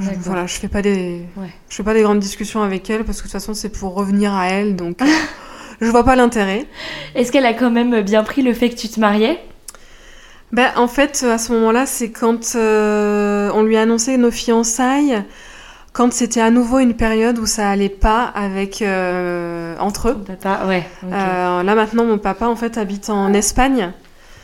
[0.00, 1.50] je, voilà, je fais pas des, Ouais.
[1.68, 3.94] je fais pas des grandes discussions avec elle parce que de toute façon c'est pour
[3.94, 4.98] revenir à elle, donc
[5.80, 6.66] je vois pas l'intérêt.
[7.14, 9.38] Est-ce qu'elle a quand même bien pris le fait que tu te mariais?
[10.52, 15.22] Ben, en fait, à ce moment-là, c'est quand euh, on lui a annoncé nos fiançailles,
[15.92, 20.24] quand c'était à nouveau une période où ça allait pas avec euh, entre eux.
[20.24, 20.86] Papa, ouais.
[21.04, 23.92] Euh, là maintenant, mon papa en fait habite en Espagne.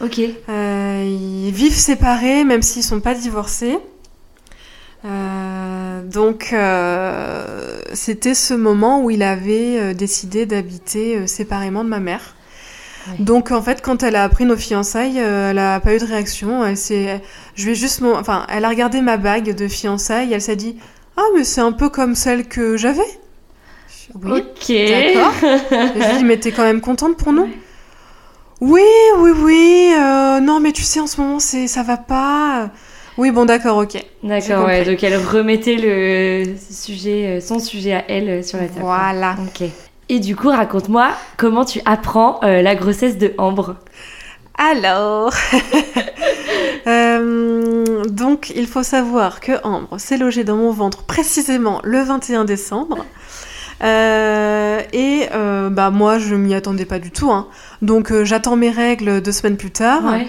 [0.01, 0.19] Ok.
[0.19, 3.79] Ils vivent séparés, même s'ils sont pas divorcés.
[6.11, 12.01] Donc euh, c'était ce moment où il avait euh, décidé d'habiter euh, séparément de ma
[12.01, 12.35] mère.
[13.19, 16.05] Donc en fait, quand elle a appris nos fiançailles, euh, elle a pas eu de
[16.05, 16.65] réaction.
[16.65, 17.21] Elle s'est,
[17.57, 20.33] je vais juste, mon- enfin, elle a regardé ma bague de fiançailles.
[20.33, 20.77] Elle s'est dit,
[21.17, 23.01] ah mais c'est un peu comme celle que j'avais.
[24.23, 24.41] Oui.
[24.41, 24.69] Ok.
[24.69, 25.33] D'accord.
[25.97, 27.49] Je lui dis, mais t'es quand même contente pour nous?
[28.61, 28.83] Oui,
[29.19, 29.93] oui, oui.
[29.99, 32.71] euh, non, mais tu sais, en ce moment, c'est, ça va pas.
[33.19, 34.03] Oui, bon, d'accord, ok.
[34.23, 34.85] D'accord, ouais.
[34.85, 38.81] Donc elle remettait le sujet, euh, son sujet à elle euh, sur la table.
[38.81, 39.37] Voilà.
[39.47, 39.69] Ok.
[40.09, 43.77] Et du coup, raconte-moi comment tu apprends euh, la grossesse de Ambre.
[44.59, 45.33] Alors,
[46.89, 52.45] Euh, donc il faut savoir que Ambre s'est logée dans mon ventre précisément le 21
[52.45, 53.05] décembre.
[53.85, 55.29] Euh, et
[55.71, 57.31] bah moi je m'y attendais pas du tout.
[57.31, 57.47] hein.
[57.83, 60.05] Donc j'attends mes règles deux semaines plus tard.
[60.05, 60.27] Ouais.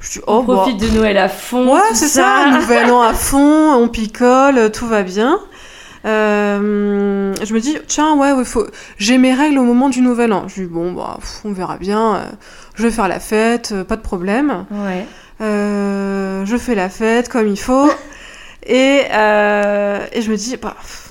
[0.00, 1.74] Je On oh bah, profite de Noël à fond.
[1.74, 2.46] Ouais, c'est ça.
[2.52, 5.40] Nouvel an à fond, on picole, tout va bien.
[6.04, 8.66] Euh, je me dis, tiens, ouais, ouais, faut...
[8.98, 10.46] j'ai mes règles au moment du nouvel an.
[10.46, 12.16] Je dis, bon, bah, pff, on verra bien.
[12.16, 12.24] euh,
[12.76, 14.66] je vais faire la fête, euh, pas de problème.
[14.70, 15.04] Ouais.
[15.40, 17.90] Euh, je fais la fête comme il faut.
[18.66, 21.10] et, euh, et je me dis, bah, pff,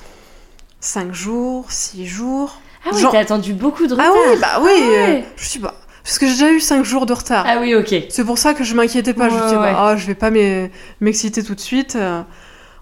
[0.80, 2.58] 5 jours, 6 jours.
[2.86, 4.06] Ah oui, Genre- t'as attendu beaucoup de retard.
[4.14, 5.24] Ah oui, bah oui, Ah ouais.
[5.36, 5.74] je sais pas.
[6.06, 7.44] Parce que j'ai déjà eu 5 jours de retard.
[7.48, 7.92] Ah oui, ok.
[8.10, 9.28] C'est pour ça que je m'inquiétais pas.
[9.28, 9.72] je me disais, ouais.
[9.76, 10.68] oh, je vais pas m'e-
[11.00, 11.96] m'exciter tout de suite.
[11.96, 12.22] euh,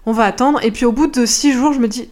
[0.05, 0.59] on va attendre.
[0.63, 2.09] Et puis au bout de 6 jours, je me dis,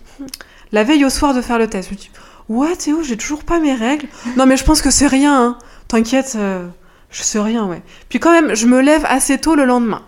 [0.71, 2.09] la veille au soir de faire le test, je me dis,
[2.49, 4.07] ouais, Théo, j'ai toujours pas mes règles.
[4.37, 5.39] Non, mais je pense que c'est rien.
[5.39, 5.57] hein.
[5.87, 6.67] T'inquiète, euh,
[7.11, 7.83] je sais rien, ouais.
[8.09, 10.01] Puis quand même, je me lève assez tôt le lendemain.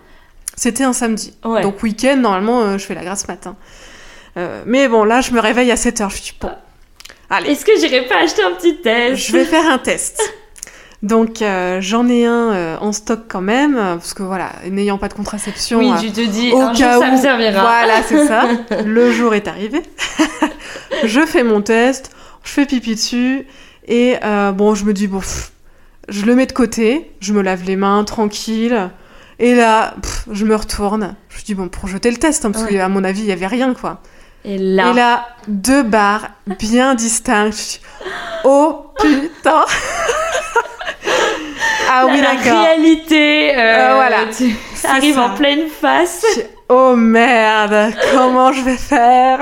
[0.56, 1.36] C'était un samedi.
[1.44, 1.60] Ouais.
[1.62, 3.54] Donc week-end, normalement, euh, je fais la grasse matin.
[4.36, 6.10] Euh, mais bon, là, je me réveille à 7 heures.
[6.10, 6.50] Je me dis, bon,
[7.30, 7.50] allez.
[7.52, 9.16] Est-ce que j'irais pas acheter un petit test?
[9.24, 10.20] Je vais faire un test.
[11.02, 14.98] Donc euh, j'en ai un euh, en stock quand même, euh, parce que voilà, n'ayant
[14.98, 17.60] pas de contraception, Oui, tu te dis, au un jour cas ça où, me servira.
[17.60, 18.44] voilà, c'est ça.
[18.84, 19.82] Le jour est arrivé.
[21.04, 22.10] je fais mon test,
[22.44, 23.46] je fais pipi dessus,
[23.86, 25.52] et euh, bon, je me dis bon, pff,
[26.08, 28.90] je le mets de côté, je me lave les mains tranquille,
[29.38, 32.50] et là, pff, je me retourne, je me dis bon, pour jeter le test, hein,
[32.52, 32.70] parce Ouais.
[32.72, 34.00] qu'à mon avis, il y avait rien quoi.
[34.46, 36.28] Et là, Et là, deux barres
[36.58, 37.52] bien distinctes.
[37.58, 37.80] Je dis,
[38.44, 39.64] oh putain
[41.88, 44.16] Ah oui, la réalité, euh, Euh, voilà.
[44.36, 44.54] tu
[44.86, 46.24] arrives en pleine face.
[46.68, 49.38] Oh merde, comment je vais faire?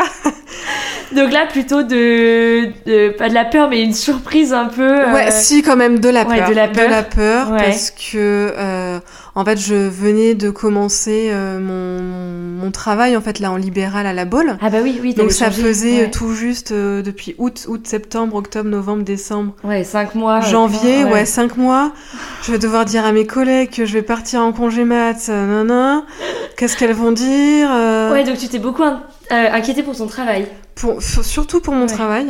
[1.12, 5.04] Donc là, plutôt de, de- pas de la peur, mais une surprise un peu.
[5.12, 6.48] Ouais, euh, si, quand même, de la ouais, peur.
[6.48, 7.04] de la peur.
[7.14, 7.62] peur, Ouais.
[7.64, 8.98] parce que, euh,
[9.36, 14.06] en fait, je venais de commencer euh, mon, mon travail, en fait, là, en libéral
[14.06, 14.56] à la Baule.
[14.60, 15.14] Ah bah oui, oui.
[15.14, 16.10] Donc ça changé, faisait ouais.
[16.10, 20.38] tout juste euh, depuis août, août, septembre, octobre, novembre, décembre, Ouais, 5 mois.
[20.38, 21.10] euh, Janvier, ouais.
[21.12, 21.92] ouais, 5 mois.
[22.42, 25.46] Je vais devoir dire à mes collègues que je vais partir en congé mat, euh,
[25.46, 26.04] nanana.
[26.56, 30.06] Qu'est-ce qu'elles vont dire euh, Ouais, donc tu t'es beaucoup in- euh, inquiété pour ton
[30.06, 30.46] travail.
[30.76, 31.92] pour, Surtout pour mon Ouais.
[31.92, 32.26] travail.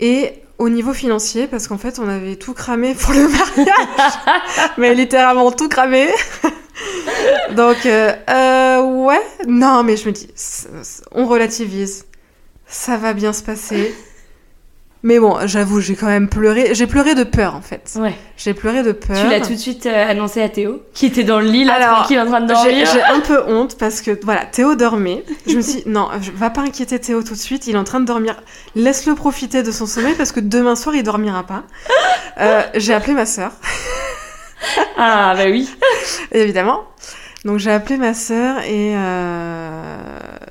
[0.00, 4.12] Et au niveau financier, parce qu'en fait, on avait tout cramé pour le mariage.
[4.78, 6.08] mais littéralement tout cramé.
[7.56, 9.20] Donc, euh, euh, ouais.
[9.46, 10.28] Non, mais je me dis,
[11.10, 12.06] on relativise.
[12.66, 13.94] Ça va bien se passer.
[15.04, 16.74] Mais bon, j'avoue, j'ai quand même pleuré.
[16.76, 17.90] J'ai pleuré de peur, en fait.
[17.96, 18.14] Ouais.
[18.36, 19.16] J'ai pleuré de peur.
[19.20, 21.74] Tu l'as tout de suite euh, annoncé à Théo, qui était dans le lit là,
[21.74, 22.86] Alors, tranquille en train de dormir.
[22.92, 25.24] j'ai un peu honte parce que voilà, Théo dormait.
[25.48, 27.82] Je me suis dit, non, va pas inquiéter Théo tout de suite, il est en
[27.84, 28.36] train de dormir.
[28.76, 31.64] Laisse-le profiter de son sommeil parce que demain soir il dormira pas.
[32.40, 33.50] Euh, j'ai appelé ma sœur,
[34.96, 35.68] Ah bah oui.
[36.32, 36.84] évidemment.
[37.44, 39.80] Donc j'ai appelé ma sœur et, euh,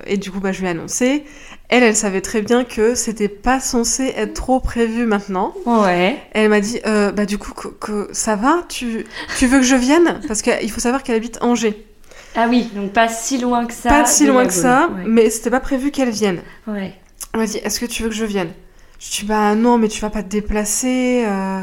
[0.06, 1.24] et du coup bah, je lui ai annoncé.
[1.72, 5.54] Elle, elle savait très bien que c'était pas censé être trop prévu maintenant.
[5.66, 6.18] Ouais.
[6.34, 9.06] Elle m'a dit, euh, bah du coup, que, que ça va tu,
[9.38, 10.20] tu veux que je vienne?
[10.28, 11.86] Parce qu'il faut savoir qu'elle habite Angers.
[12.36, 13.88] Ah oui, donc pas si loin que ça.
[13.88, 15.04] pas si loin que ça, Gaule.
[15.08, 16.42] mais c'était pas prévu qu'elle vienne.
[16.68, 16.74] Ouais.
[16.74, 16.94] ouais.
[17.34, 18.50] Elle m'a dit, est-ce que tu veux que je vienne?
[19.00, 21.62] Je dis, bah non, mais tu vas pas te déplacer, euh,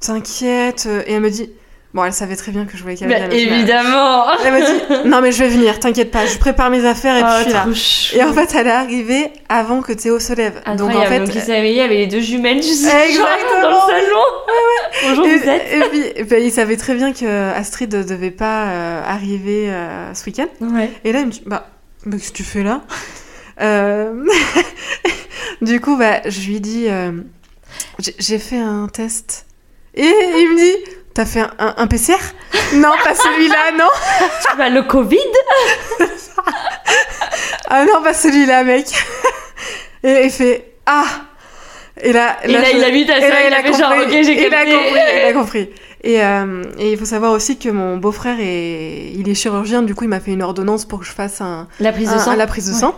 [0.00, 0.86] t'inquiète.
[1.06, 1.50] Et elle me dit,
[1.94, 3.30] bon, elle savait très bien que je voulais qu'elle Bah, vienne.
[3.30, 3.54] final.
[3.58, 4.24] évidemment.
[4.44, 7.22] Elle m'a dit, non, mais je vais venir, t'inquiète pas, je prépare mes affaires et
[7.22, 8.24] puis je Oh, suis là.
[8.24, 10.60] Et en fait, elle est arrivée avant que Théo se lève.
[10.76, 13.62] Donc en fait, Donc il s'est réveillé, avait les deux jumelles juste Exactement.
[13.62, 14.22] dans le salon.
[15.08, 18.66] Bonjour, et, vous êtes et puis, il savait très bien que Astrid ne devait pas
[18.66, 20.48] euh, arriver euh, ce week-end.
[20.60, 20.90] Ouais.
[21.04, 21.68] Et là, il me dit, bah,
[22.06, 22.82] bah, qu'est-ce que tu fais là?
[23.60, 24.24] Euh,
[25.62, 27.10] Du coup, bah, je lui dis, euh,
[28.18, 29.46] j'ai fait un test.
[29.94, 32.14] Et il me dit, t'as fait un, un- un PCR
[32.74, 33.88] Non, pas celui-là, non
[34.56, 35.18] Bah, le Covid?
[37.70, 38.86] Ah non, pas celui-là, mec
[40.04, 41.04] Et il fait, ah
[42.00, 44.10] Et là, Et là, je- il a vu ta là, il a fait genre, ok,
[44.10, 45.70] j'ai il a compris, il a compris.
[46.04, 49.96] Et, euh, et il faut savoir aussi que mon beau-frère est, il est chirurgien, du
[49.96, 52.18] coup il m'a fait une ordonnance pour que je fasse un, La prise de un-
[52.20, 52.78] sang la prise de Ouais.
[52.78, 52.94] sang.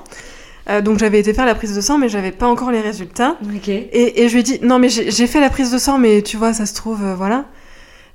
[0.68, 3.37] Euh, donc j'avais été faire la prise de sang, mais j'avais pas encore les résultats.
[3.66, 5.96] Et, et je lui ai dit non mais j'ai j'ai fait la prise de sang,
[5.96, 7.44] mais tu vois ça se trouve euh, voilà.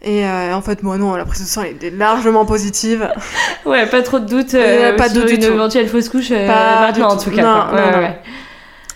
[0.07, 3.09] Et euh, en fait moi non, la prise de sang elle était largement positive.
[3.65, 5.51] Ouais, pas trop de a euh, pas de sur doute une tout.
[5.53, 7.41] éventuelle fausse couche euh, Pas maintenant en tout cas.
[7.41, 7.81] Non, quoi.
[7.81, 7.97] non, Ouais, non.
[7.97, 8.19] ouais.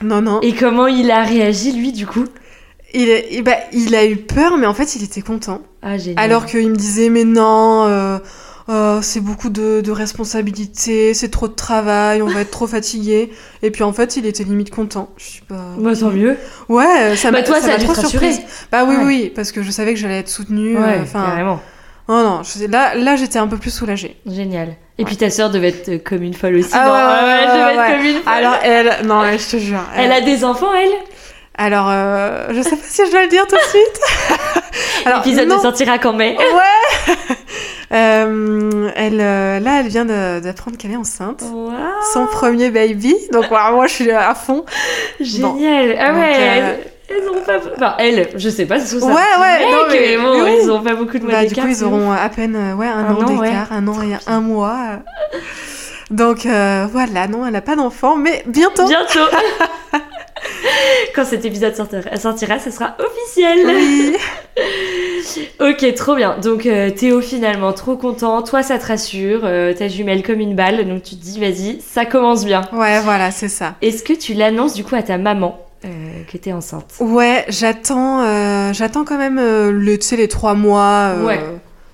[0.03, 0.41] Non non.
[0.41, 2.25] Et comment il a réagi lui du coup?
[2.93, 5.61] Il, est- bah, il a eu peur, mais en fait il était content.
[5.81, 6.23] Ah génial.
[6.23, 8.19] Alors qu'il me disait mais non.
[8.69, 13.31] Euh, c'est beaucoup de, de responsabilités, c'est trop de travail, on va être trop fatigué.
[13.63, 15.09] Et puis en fait, il était limite content.
[15.17, 15.55] Je suis pas.
[15.77, 16.37] Bah tant mieux.
[16.69, 18.41] Ouais, ça Bah m'a toi ça ça a m'a dû trop te surprise.
[18.71, 19.03] Bah oui, Ouais.
[19.05, 20.77] oui, parce que je savais que j'allais être soutenue.
[20.77, 21.59] euh, Ouais, Enfin, carrément.
[22.07, 24.15] non, non, je- là, là j'étais un peu plus soulagée.
[24.27, 24.75] Génial.
[24.97, 26.69] Et puis ta sœur devait être comme une folle aussi.
[26.73, 28.33] Ah non ouais, ouais, elle ouais, être comme une folle.
[28.33, 29.79] Alors elle, non, elle, je te jure.
[29.95, 30.91] Elle a des enfants, elle?
[31.61, 33.99] Alors, euh, je sais pas si je dois le dire tout de suite.
[35.05, 36.37] Alors, L'épisode ne sortira qu'en mai.
[36.37, 37.15] Ouais.
[37.91, 41.43] Euh, elle, euh, là, elle vient d'apprendre qu'elle est enceinte.
[41.51, 41.71] Waouh,
[42.13, 43.15] Son premier baby.
[43.31, 44.63] Donc, moi, je suis à fond.
[45.19, 45.95] génial.
[45.99, 46.75] Ah Donc, ouais, euh,
[47.09, 47.57] elles, elles ont pas...
[47.75, 50.51] Enfin, elles, je sais pas, ce sont Ouais, ouais, non, mais- bon, oui.
[50.63, 52.87] ils ont pas beaucoup de mois Bah, du coup, ils c'est auront à peine ouais,
[52.87, 53.47] un, Un an an, ouais.
[53.49, 54.99] d'écart, un an et un mois.
[56.11, 58.87] Donc, euh, voilà, non, elle n'a pas d'enfant, mais bientôt.
[58.87, 59.19] Bientôt.
[61.15, 63.59] Quand cet épisode sortira, sortira ce sera officiel.
[63.65, 64.15] Oui.
[65.59, 66.37] ok, trop bien.
[66.41, 68.41] Donc euh, Théo finalement trop content.
[68.41, 69.41] Toi, ça te rassure.
[69.43, 70.87] euh, ta jumelle comme une balle.
[70.87, 72.61] Donc tu te dis, vas-y, ça commence bien.
[72.73, 73.75] Ouais, voilà, c'est ça.
[73.81, 75.87] Est-ce que tu l'annonces du coup à ta maman euh,
[76.31, 76.93] que t'es enceinte?
[76.99, 81.13] Ouais, j'attends, euh, j'attends quand même euh, le, tu sais, les trois mois.
[81.23, 81.39] Ouais.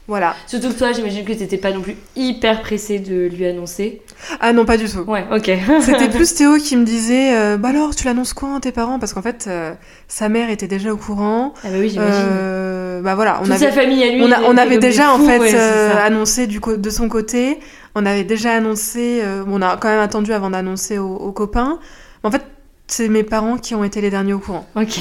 [0.07, 0.35] Voilà.
[0.45, 4.03] Surtout que toi, j'imagine que t'étais pas non plus hyper pressée de lui annoncer.
[4.39, 4.99] Ah non, pas du tout.
[4.99, 5.49] Ouais, ok.
[5.81, 8.99] C'était plus Théo qui me disait euh, Bah alors, tu l'annonces quand à tes parents?
[8.99, 9.73] Parce qu'en fait, euh,
[10.07, 11.53] sa mère était déjà au courant.
[11.63, 12.21] Ah bah oui, j'imagine.
[12.29, 14.21] Euh, bah voilà, on Toute avait, sa famille à lui.
[14.23, 17.59] on, a- avait déjà en fait ouais, euh, annoncé du de son côté.
[17.95, 19.23] On avait déjà annoncé.
[19.47, 21.79] on a quand même attendu avant d'annoncer aux, aux copains.
[22.23, 22.43] En fait,
[22.85, 24.67] c'est mes parents qui ont été les derniers au courant.
[24.75, 24.99] Ok.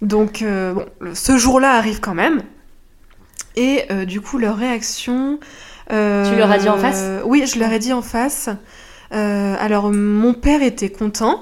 [0.00, 2.42] Donc, bon, ce jour-là arrive quand même.
[3.56, 5.38] Et euh, du coup, leur réaction.
[5.92, 7.02] euh, Tu leur as dit en face?
[7.24, 8.48] Oui, je leur ai dit en face.
[9.14, 11.40] Euh, alors, mon père était content.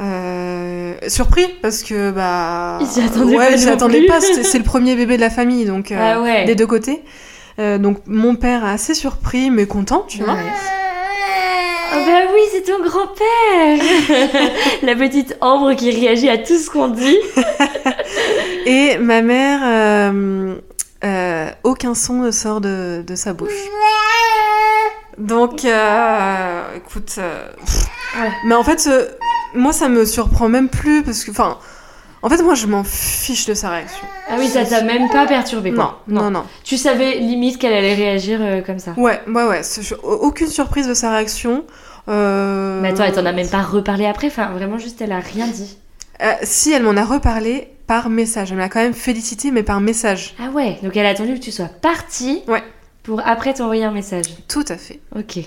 [0.00, 4.06] Euh, surpris parce que bah Il s'y attendait ouais, pas il s'y non attendait plus.
[4.06, 6.46] pas c'est le premier bébé de la famille donc euh, Ah ouais.
[6.46, 7.02] des deux côtés
[7.58, 10.40] Euh, donc mon père assez surpris mais content tu vois Ouais.
[11.92, 14.40] Ah bah oui, c'est ton grand-père
[14.84, 17.18] La petite Ambre qui réagit à tout ce qu'on dit.
[18.64, 20.12] et ma mère
[21.04, 23.50] euh, aucun son ne sort de, de sa bouche
[25.18, 27.46] donc euh, écoute euh.
[28.20, 28.30] Ouais.
[28.44, 28.88] mais en fait
[29.54, 31.58] moi ça me surprend même plus parce que enfin
[32.22, 35.26] en fait moi je m'en fiche de sa réaction Ah oui, ça t'a même pas
[35.26, 36.02] perturbé non, quoi.
[36.08, 38.92] non non Tu savais limite qu'elle allait réagir comme ça.
[38.96, 39.60] ouais ouais ouais
[40.02, 41.64] aucune surprise de sa réaction.
[42.06, 45.46] Mais attends, elle t'en a même pas reparlé après, enfin vraiment juste elle a rien
[45.46, 45.78] dit.
[46.22, 48.52] Euh, si elle m'en a reparlé par message.
[48.52, 50.34] Elle m'a quand même félicité mais par message.
[50.38, 52.62] Ah ouais, donc elle a attendu que tu sois partie Ouais.
[53.02, 54.26] pour après t'envoyer un message.
[54.48, 55.00] tout à fait.
[55.16, 55.38] Ok.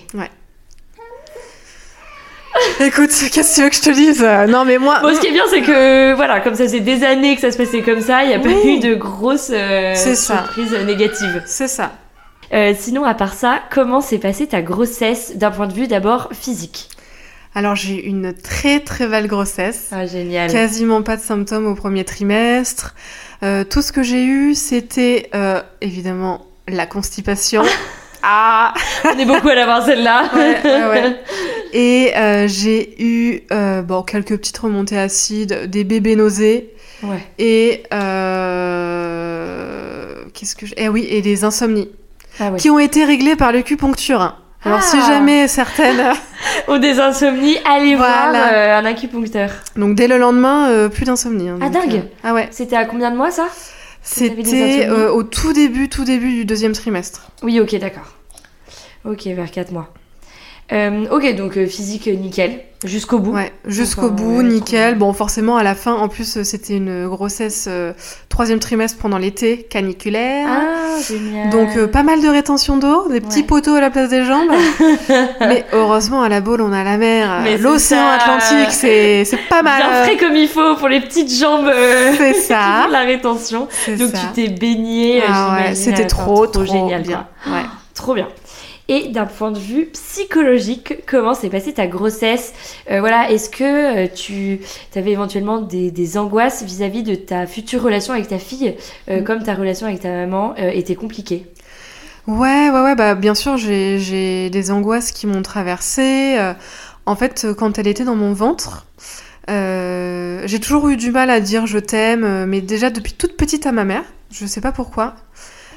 [2.80, 4.22] écoute qu'est-ce que tu veux que je te dise?
[4.52, 7.04] Non mais moi Bon, ce qui est bien, c'est que voilà, comme ça, c'est des
[7.04, 9.96] années que ça se passait comme ça, il n'y a pas eu de grosses euh,
[9.96, 11.42] surprises négatives.
[11.46, 11.92] c'est ça.
[12.54, 16.30] Euh, sinon, à part ça, comment s'est passée ta grossesse d'un point de vue d'abord
[16.34, 16.90] physique?
[17.56, 19.89] Alors j'ai eu une très très belle grossesse.
[19.92, 20.52] Ah, génial.
[20.52, 22.96] Quasiment pas de symptômes au premier trimestre.
[23.44, 27.62] Euh, tout ce que j'ai eu, c'était euh, évidemment la constipation.
[28.24, 28.74] ah
[29.06, 30.30] On est beaucoup à l'avoir celle-là.
[30.34, 31.16] Ouais, ouais, ouais.
[31.74, 36.70] Et euh, j'ai eu euh, bon, quelques petites remontées acides, des bébés nausées
[37.04, 37.20] Ouais.
[37.38, 37.84] et
[38.54, 41.89] euh, qu'est-ce que j'ai Eh oui, et des insomnies
[42.39, 42.58] Ah ouais.
[42.60, 44.38] qui ont été réglées par l'acupuncture.
[44.65, 45.08] Alors si Ah.
[45.08, 46.13] jamais certaines
[46.69, 48.32] Ou des insomnies, allez Voilà.
[48.32, 49.49] voir euh, un acupuncteur.
[49.76, 51.49] donc dès le lendemain euh, plus d'insomnie.
[51.49, 51.60] hein.
[51.62, 51.95] Ah, dingue.
[51.95, 52.47] euh, Ah ouais.
[52.52, 53.47] C'était à combien de mois ça?
[54.02, 57.32] C'était euh, au tout début, tout début du deuxième trimestre.
[57.41, 58.13] Oui, ok, d'accord.
[59.06, 59.89] Ok, vers 4 mois.
[60.71, 63.34] Euh, ok, donc euh, physique euh, nickel, jusqu'au bout.
[63.34, 64.95] Ouais, jusqu'au Enfin, bout, ouais, nickel.
[64.97, 67.91] Bon, forcément, à la fin, en plus, c'était une grossesse euh,
[68.30, 70.47] troisième trimestre pendant l'été, caniculaire.
[70.49, 71.49] Ah, génial.
[71.49, 73.45] Donc, euh, pas mal de rétention d'eau, des petits Ouais.
[73.45, 74.49] poteaux à la place des jambes.
[75.41, 77.43] Mais heureusement, à la Baule, on a la mer.
[77.60, 78.08] L'océan.
[78.08, 79.82] Atlantique, c'est c'est pas mal.
[79.84, 81.67] Bien frais comme il faut pour les petites jambes.
[81.67, 82.88] euh, C'est ça.
[82.89, 83.67] la rétention.
[83.99, 84.17] Donc ça.
[84.34, 85.21] tu t'es baigné.
[85.21, 87.02] euh, Ah ouais, c'était trop, trop, génial.
[87.04, 87.28] bien.
[87.43, 87.54] quoi.
[87.54, 87.63] Ouais.
[87.93, 88.28] Trop bien.
[88.89, 92.54] Et d'un point de vue psychologique, comment s'est passée ta grossesse?
[92.91, 93.63] Euh, Voilà, est-ce que
[94.06, 94.60] euh, tu
[94.96, 98.76] avais éventuellement des, des angoisses vis-à-vis de ta future relation avec ta fille,
[99.10, 99.24] euh, Mm.
[99.24, 101.46] comme ta relation avec ta maman euh, était compliquée?
[102.28, 106.38] Ouais, ouais, ouais, bah bien sûr, j'ai des angoisses qui m'ont traversée.
[107.06, 108.86] En fait, quand elle était dans mon ventre,
[109.50, 113.74] j'ai toujours eu du mal à dire je t'aime, mais déjà depuis toute petite à
[113.74, 115.15] ma mère, je sais pas pourquoi.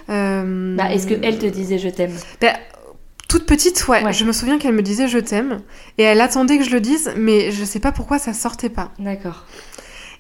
[0.09, 2.13] Euh, bah, Est-ce qu'elle te disait je t'aime?
[2.41, 2.53] bah,
[3.29, 4.13] toute petite, ouais, Ouais.
[4.13, 5.61] je me souviens qu'elle me disait je t'aime,
[5.99, 8.93] et elle attendait que je le dise, mais je sais pas pourquoi ça sortait pas.
[8.99, 9.47] D'accord.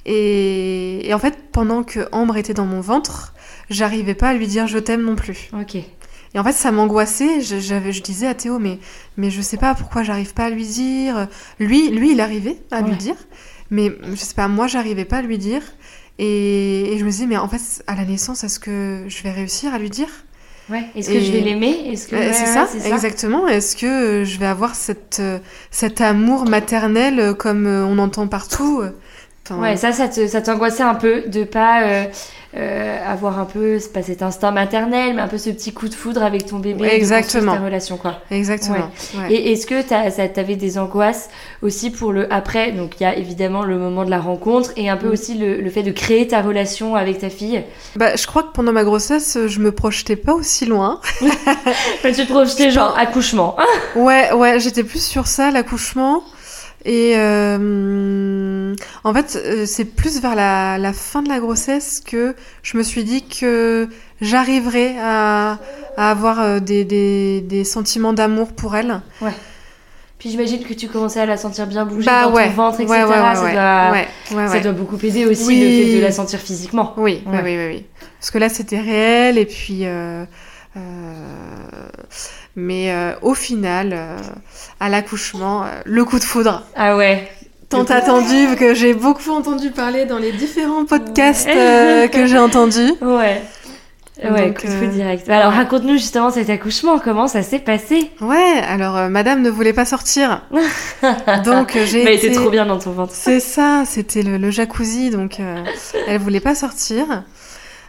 [0.05, 3.35] Et, et en fait, pendant que Ambre était dans mon ventre,
[3.71, 5.49] j'arrivais pas à lui dire je t'aime non plus.
[5.59, 5.75] Ok.
[5.77, 7.40] Et en fait, ça m'angoissait.
[7.40, 8.79] Je, je disais à Théo, mais,
[9.16, 11.29] mais je sais pas pourquoi j'arrive pas à lui dire.
[11.59, 12.88] Lui, lui il arrivait à Ouais.
[12.90, 13.16] lui dire.
[13.71, 15.62] Mais je sais pas, moi, j'arrivais pas à lui dire.
[16.19, 19.31] Et, et je me disais, mais en fait, à la naissance, est-ce que je vais
[19.33, 20.09] réussir à lui dire?
[20.68, 20.85] Ouais.
[20.96, 21.90] Est-ce que je vais l'aimer?
[21.92, 23.46] Est-ce que Euh, ouais, C'est ça, exactement.
[23.46, 25.38] Est-ce que euh, je vais avoir cette, euh,
[25.70, 28.83] cet amour maternel comme on entend partout?
[29.48, 32.07] Enfin, Ouais, ça, ça t'angoissait un peu de pas
[32.57, 35.95] euh, avoir un peu, pas cet instinct maternel, mais un peu ce petit coup de
[35.95, 36.80] foudre avec ton bébé.
[36.83, 37.55] Ouais, exactement.
[37.55, 38.20] ta relation, quoi.
[38.30, 38.91] Exactement.
[39.18, 39.33] ouais.
[39.33, 41.28] Et est-ce que t'as- ça t'avait des angoisses
[41.62, 42.72] aussi pour le après?
[42.72, 45.12] Donc il y a évidemment le moment de la rencontre et un peu Mm.
[45.12, 47.62] aussi le, le fait de créer ta relation avec ta fille.
[47.97, 51.01] Bah, je crois que pendant ma grossesse, je me projetais pas aussi loin.
[52.03, 53.57] Tu te projetais genre accouchement.
[53.95, 56.22] Ouais, ouais, j'étais plus sur ça, l'accouchement.
[56.89, 62.37] Et euh, en fait, euh, c'est plus vers la, la fin de la grossesse que
[62.62, 63.89] je me suis dit que
[64.20, 65.59] j'arriverais à,
[65.97, 69.01] à avoir euh, des, des, des sentiments d'amour pour elle.
[70.20, 72.80] Puis j'imagine que tu commençais à la sentir bien bouger Bah dans ouais, ton ventre,
[72.80, 72.91] etc.
[73.01, 74.61] ouais, ouais, ouais, ça, ouais, doit, ouais, ouais, ça ouais.
[74.61, 75.61] doit beaucoup aider aussi Oui.
[75.61, 76.95] le fait de la sentir physiquement.
[76.97, 77.43] Oui, oui, Ouais.
[77.43, 77.84] oui, oui, oui.
[78.20, 79.80] Parce que là, c'était réel, et puis.
[79.87, 80.24] euh,
[80.76, 80.80] euh,
[82.57, 84.16] mais euh, au final, euh,
[84.80, 86.64] à l'accouchement, euh, le coup de foudre.
[86.74, 87.28] Ah ouais.
[87.68, 92.09] Tant attendu, que j'ai beaucoup entendu parler dans les différents podcasts Ouais.
[92.12, 92.92] que j'ai entendus.
[93.02, 93.42] Ouais.
[94.24, 95.28] Ouais, Donc, coup de foudre direct.
[95.28, 95.59] Alors ouais.
[95.59, 98.11] raconte-nous justement cet accouchement, comment ça s'est passé?
[98.22, 100.42] Ouais, alors madame ne voulait pas sortir.
[101.44, 102.28] donc j'ai Mais été...
[102.28, 103.12] était trop bien dans ton ventre.
[103.14, 105.38] C'est ça, c'était le, le jacuzzi, donc
[106.07, 107.24] elle voulait pas sortir.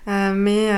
[0.07, 0.69] Mais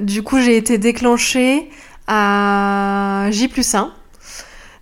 [0.00, 1.70] du coup, j'ai été déclenchée
[2.06, 3.90] à J plus 1.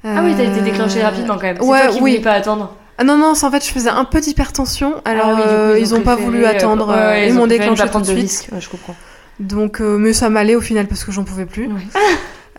[0.05, 1.61] Ah oui, t'as été déclenchée rapidement quand même.
[1.61, 2.11] Ouais, toi qui oui.
[2.13, 2.75] voulais pas attendre.
[2.99, 4.95] Ah non, non, c'est en fait, je faisais un peu d'hypertension.
[5.05, 6.91] Alors, Ah oui, du coup, euh, ils ont pas voulu euh, attendre.
[6.91, 8.19] euh, ouais, ils ont m'ont déclenché tout de de suite.
[8.21, 8.49] risque.
[8.53, 8.95] Ouais, je comprends.
[9.39, 11.69] Donc, euh, mais ça m'allait au final parce que j'en pouvais plus.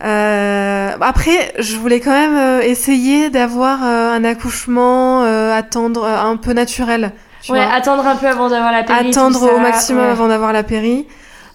[0.04, 6.18] Euh, après, je voulais quand même euh, essayer d'avoir euh, un accouchement, euh, attendre euh,
[6.30, 7.12] un peu naturel.
[7.40, 7.72] Tu Ouais, vois.
[7.72, 9.10] attendre un peu avant d'avoir la péri.
[9.10, 10.10] attendre au maximum ouais.
[10.10, 11.06] avant d'avoir la péri.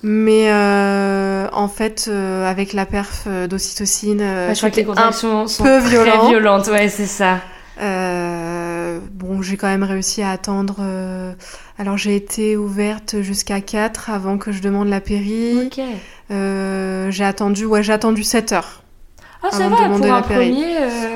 [0.03, 4.75] Mais euh, en fait, euh, avec la perf euh, d'ocytocine, euh, Ouais, je crois que
[4.75, 6.29] les contractions sont peu très violent.
[6.29, 6.67] violentes.
[6.67, 7.39] Ouais, c'est ça.
[7.79, 10.77] Bon, j'ai quand même réussi à attendre.
[11.79, 15.57] alors, j'ai été ouverte jusqu'à 4 avant que je demande la péri.
[15.65, 15.81] Ok.
[16.29, 18.81] J'ai attendu, ouais, j'ai attendu 7 heures.
[19.43, 20.65] Ah, ça va, pour un premier.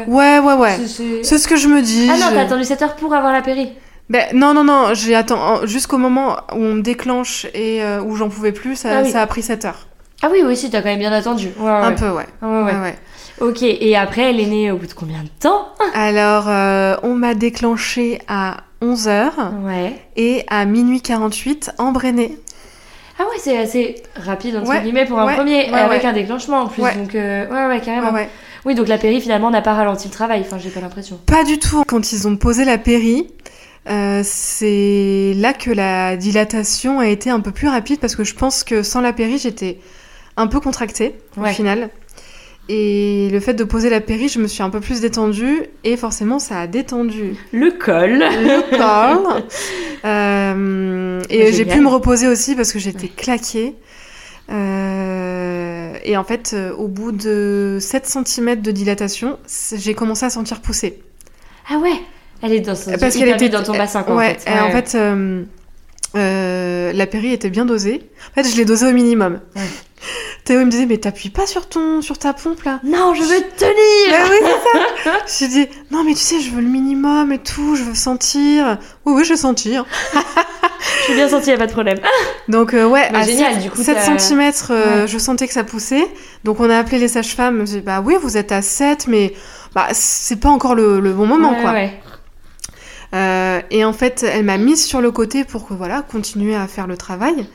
[0.08, 0.78] Ouais, ouais, ouais.
[1.24, 2.08] c'est- ce que je me dis.
[2.12, 3.70] Ah non, t'as attendu 7 heures pour avoir la péri.
[4.10, 8.16] Ben, non, non, non, j'ai attendu jusqu'au moment où on me déclenche et euh, où
[8.16, 9.12] j'en pouvais plus, ça, Ah oui.
[9.12, 9.88] ça a pris 7 heures.
[10.22, 11.48] Ah oui, oui, si, t'as quand même bien attendu.
[11.58, 11.72] Ouais, ouais.
[11.72, 12.26] Un peu, ouais.
[12.42, 12.96] Ah ouais, ouais.
[13.40, 15.70] Ok, et après, elle est née au bout de combien de temps?
[15.96, 19.32] Alors, euh, on m'a déclenché à 11h
[19.64, 19.94] Ouais.
[20.16, 22.38] et à minuit 48, embrainé.
[23.18, 26.84] Ah ouais, c'est assez rapide, entre guillemets, pour un premier, avec un déclenchement en plus.
[26.84, 26.96] Ouais.
[26.96, 28.12] Donc, euh, ouais, ouais, carrément.
[28.66, 30.42] Oui, donc la péri, finalement, n'a pas ralenti le travail.
[30.42, 31.20] Enfin, j'ai pas l'impression.
[31.26, 31.84] Pas du tout.
[31.88, 33.28] Quand ils ont posé la péri,
[33.90, 38.36] euh, c'est là que la dilatation a été un peu plus rapide parce que je
[38.36, 39.80] pense que sans la péri, j'étais
[40.38, 41.50] un peu contractée Ouais.
[41.50, 41.90] au final.
[42.70, 45.98] Et le fait de poser la péri, je me suis un peu plus détendue et
[45.98, 48.20] forcément ça a détendu Le col.
[48.20, 49.42] le corps.
[50.06, 53.76] Euh, et j'ai pu me reposer aussi parce que j'étais claquée.
[54.52, 59.38] Euh, et en fait, au bout de 7 cm de dilatation,
[59.76, 61.00] j'ai commencé à sentir pousser.
[61.70, 62.00] Ah ouais
[62.42, 64.50] Elle est dans, son, Parce hyper qu'elle était dans ton bassin, quoi, ouais, en fait.
[64.52, 65.44] et en fait, euh,
[66.16, 68.02] euh, la péri était bien dosée.
[68.32, 69.40] En fait, je l'ai dosée au minimum.
[69.56, 69.62] Ouais.
[70.44, 72.80] Théo il me disait mais t'appuies pas sur ton sur ta pompe là.
[72.84, 74.38] Non, je veux tenir Bah oui
[75.28, 75.48] c'est ça.
[75.48, 78.80] Dit non mais tu sais je veux le minimum et tout, je veux sentir.
[79.06, 79.86] Oui oui je veux sentir.
[80.14, 82.00] Je suis bien sentie, y a pas de problème.
[82.48, 85.08] Donc euh, ouais Bah, à génial, 7, du coup, 7 t'as- cm Ouais.
[85.08, 86.08] je sentais que ça poussait.
[86.44, 87.58] Donc on a appelé les sages-femmes.
[87.58, 89.34] Me disaient, bah oui vous êtes à 7 mais
[89.76, 91.72] bah c'est pas encore le, le bon moment Ouais, quoi.
[91.74, 91.94] ouais.
[93.72, 96.88] Et en fait, elle m'a mise sur le côté pour que voilà, continuer à faire
[96.88, 97.48] le travail.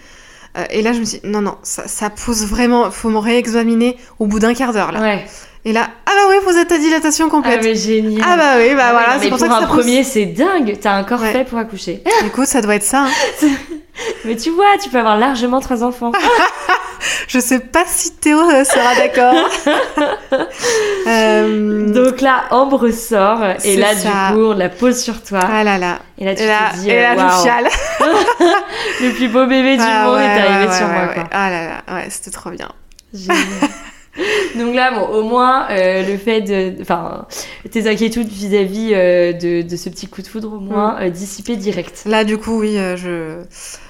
[0.57, 3.19] Euh, et là, je me suis dit, non, non, ça, ça pousse vraiment, faut me
[3.19, 5.01] réexaminer au bout d'un quart d'heure là.
[5.01, 5.27] Ouais.
[5.69, 7.61] Et là, ah bah oui, vous êtes à dilatation Ah, complète.
[7.65, 8.23] mais génial.
[8.25, 9.77] Ah, bah oui, bah Ah voilà, c'est pour, pour ça que un ça pousse.
[9.79, 10.77] premier, c'est dingue.
[10.81, 11.33] T'as un corps Ouais.
[11.33, 12.05] fait pour accoucher.
[12.25, 13.07] Écoute, ça doit être ça.
[13.07, 13.09] hein.
[14.25, 16.13] Mais tu vois, tu peux avoir largement trois enfants.
[17.29, 19.35] Je sais pas si Théo euh, sera d'accord.
[21.09, 24.29] Euh, Donc là, Ambre sort et là, ça.
[24.31, 25.41] du coup, on la pose sur toi.
[25.43, 25.99] ah là là.
[26.19, 27.67] Et là, tu Et là, te dis, et là euh, chiale.
[29.03, 31.07] le plus beau bébé du Ah monde ouais, est arrivé ouais, sur moi.
[31.13, 31.25] Quoi.
[31.33, 32.69] Ah là là, ouais, c'était trop bien.
[33.13, 33.37] Génial.
[34.59, 36.81] Donc là, bon, au moins, euh, le fait de.
[36.81, 37.27] Enfin,
[37.71, 41.57] tes inquiétudes vis-à-vis euh, de, de ce petit coup de foudre, au moins, euh, dissipées
[41.57, 42.05] direct.
[42.07, 43.43] Là, du coup, oui, euh, je.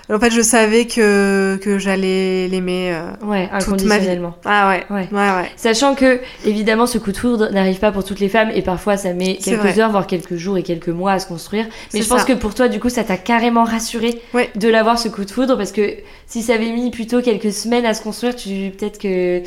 [0.09, 4.09] En fait, je savais que, que j'allais l'aimer euh, Ouais, toute ma vie.
[4.45, 4.85] Ah ouais.
[4.89, 5.09] Ouais.
[5.11, 5.51] Ouais, ouais.
[5.57, 8.97] Sachant que, évidemment, ce coup de foudre n'arrive pas pour toutes les femmes et parfois
[8.97, 9.81] ça met quelques vrai.
[9.81, 11.67] heures, voire quelques jours et quelques mois à se construire.
[11.93, 12.27] Mais je pense ça.
[12.27, 14.49] que pour toi, du coup, ça t'a carrément rassuré Ouais.
[14.55, 15.97] de l'avoir ce coup de foudre parce que
[16.27, 19.39] si ça avait mis plutôt quelques semaines à se construire, tu peut-être que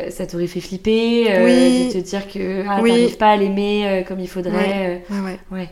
[0.00, 1.88] euh, ça t'aurait fait flipper, euh, Oui.
[1.88, 2.90] de te dire que ah, Oui.
[2.90, 4.50] t'arrives pas à l'aimer euh, comme il faudrait.
[4.50, 5.38] Ouais, ouais.
[5.52, 5.68] euh, ouais.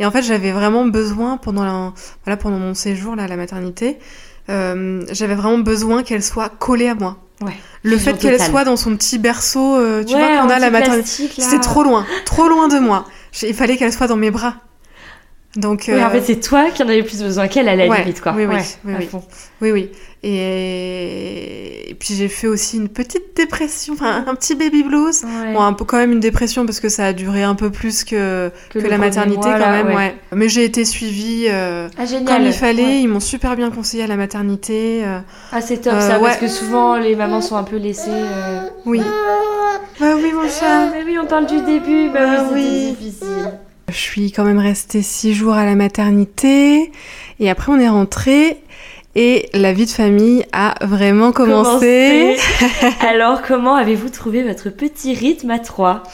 [0.00, 1.92] Et en fait, j'avais vraiment besoin pendant la,
[2.24, 3.98] voilà, pendant mon séjour là, à la maternité,
[4.48, 7.18] euh, j'avais vraiment besoin qu'elle soit collée à moi.
[7.42, 7.52] Ouais.
[7.82, 10.58] Le fait qu'elle soit dans son petit berceau, euh, tu Ouais, vois, qu'on a à
[10.58, 13.04] la maternité, c'était trop loin, trop loin de moi.
[13.42, 14.54] Il fallait qu'elle soit dans mes bras.
[15.56, 17.88] Donc, Oui, en euh, fait, c'est toi qui en avais plus besoin qu'elle à la
[17.88, 18.32] Ouais, limite, quoi.
[18.36, 19.06] oui, oui, Ouais, oui, oui.
[19.06, 19.22] fond.
[19.60, 19.90] Oui, oui.
[20.22, 25.22] Et, et puis j'ai fait aussi une petite dépression, enfin un petit baby blues.
[25.24, 25.52] Ouais.
[25.54, 28.04] Bon, un peu quand même une dépression parce que ça a duré un peu plus
[28.04, 30.14] que, que, la maternité mois, quand là, même, ouais.
[30.32, 33.00] Mais j'ai été suivie euh, Ah, comme il fallait.
[33.00, 35.02] Ils m'ont super bien conseillé à la maternité.
[35.04, 35.18] euh,
[35.52, 38.10] Ah, c'est top ça, parce que souvent les mamans sont un peu laissées.
[38.86, 39.00] oui.
[39.98, 40.90] Bah oui, mon Ah, chat.
[40.92, 42.96] mais oui, on parle du début, bah Ah oui, oui.
[42.96, 43.52] difficile.
[43.90, 46.92] Je suis quand même restée six jours à la maternité.
[47.38, 48.58] Et après, on est rentré.
[49.16, 52.36] Et la vie de famille a vraiment commencé.
[53.00, 56.04] Alors, comment avez-vous trouvé votre petit rythme à trois?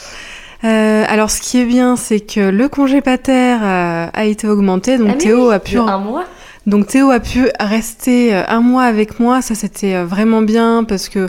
[0.65, 4.97] Euh, alors, ce qui est bien, c'est que le congé pater euh, a été augmenté,
[4.97, 6.25] donc Ah, mais Théo oui, a pu, de un mois
[6.65, 9.43] donc Théo a pu rester euh, un mois avec moi.
[9.43, 11.29] Ça, c'était vraiment bien parce que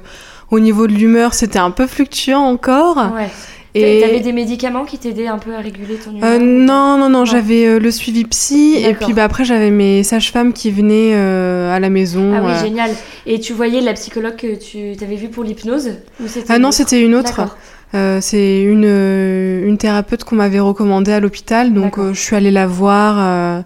[0.49, 2.97] au niveau de l'humeur, c'était un peu fluctuant encore.
[3.13, 3.29] Ouais.
[3.77, 7.09] Et T'avais des médicaments qui t'aidaient un peu à réguler ton humeur euh, non, non,
[7.09, 11.13] non, j'avais euh, le suivi psy et puis bah, après j'avais mes sages-femmes qui venaient
[11.13, 12.33] euh, à la maison.
[12.35, 12.91] Ah oui, génial.
[13.25, 15.91] Et tu voyais la psychologue que tu t'avais vue pour l'hypnose
[16.49, 17.55] Ah non, c'était une autre.
[17.93, 23.63] C'est une, une thérapeute qu'on m'avait recommandée à l'hôpital, donc je suis allée la voir.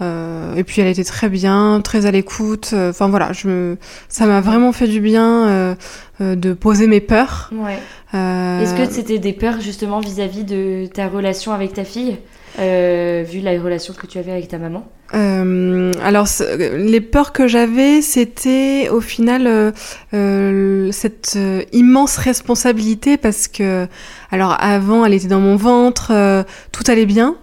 [0.00, 2.70] Euh, et puis elle était très bien, très à l'écoute.
[2.72, 3.76] euh, Enfin voilà, je me...
[4.08, 5.74] ça m'a vraiment fait du bien euh,
[6.20, 7.50] de poser mes peurs.
[7.52, 7.78] Ouais.
[8.12, 12.16] Est-ce que c'était des peurs justement vis-à-vis de ta relation avec ta fille,
[12.58, 14.88] euh, vu la relation que tu avais avec ta maman?
[15.14, 16.26] Euh, alors,
[16.58, 19.72] les peurs que j'avais, c'était au final
[20.14, 21.38] euh, cette
[21.72, 23.86] immense responsabilité parce que,
[24.30, 26.12] alors avant, elle était dans mon ventre,
[26.72, 27.36] tout allait bien,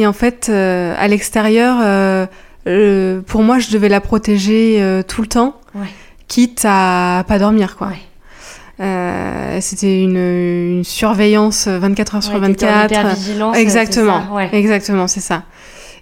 [0.00, 2.26] et en fait, euh, à l'extérieur, euh,
[2.66, 5.86] euh, pour moi, je devais la protéger tout le temps, Ouais.
[6.28, 7.88] quitte à pas dormir, quoi.
[7.88, 9.60] Ouais.
[9.60, 12.90] C'était une, une surveillance 24 heures sur Ouais, t'étais en 24.
[13.00, 15.42] hypervigilance, c'est Exactement, ça exactement, c'est ça.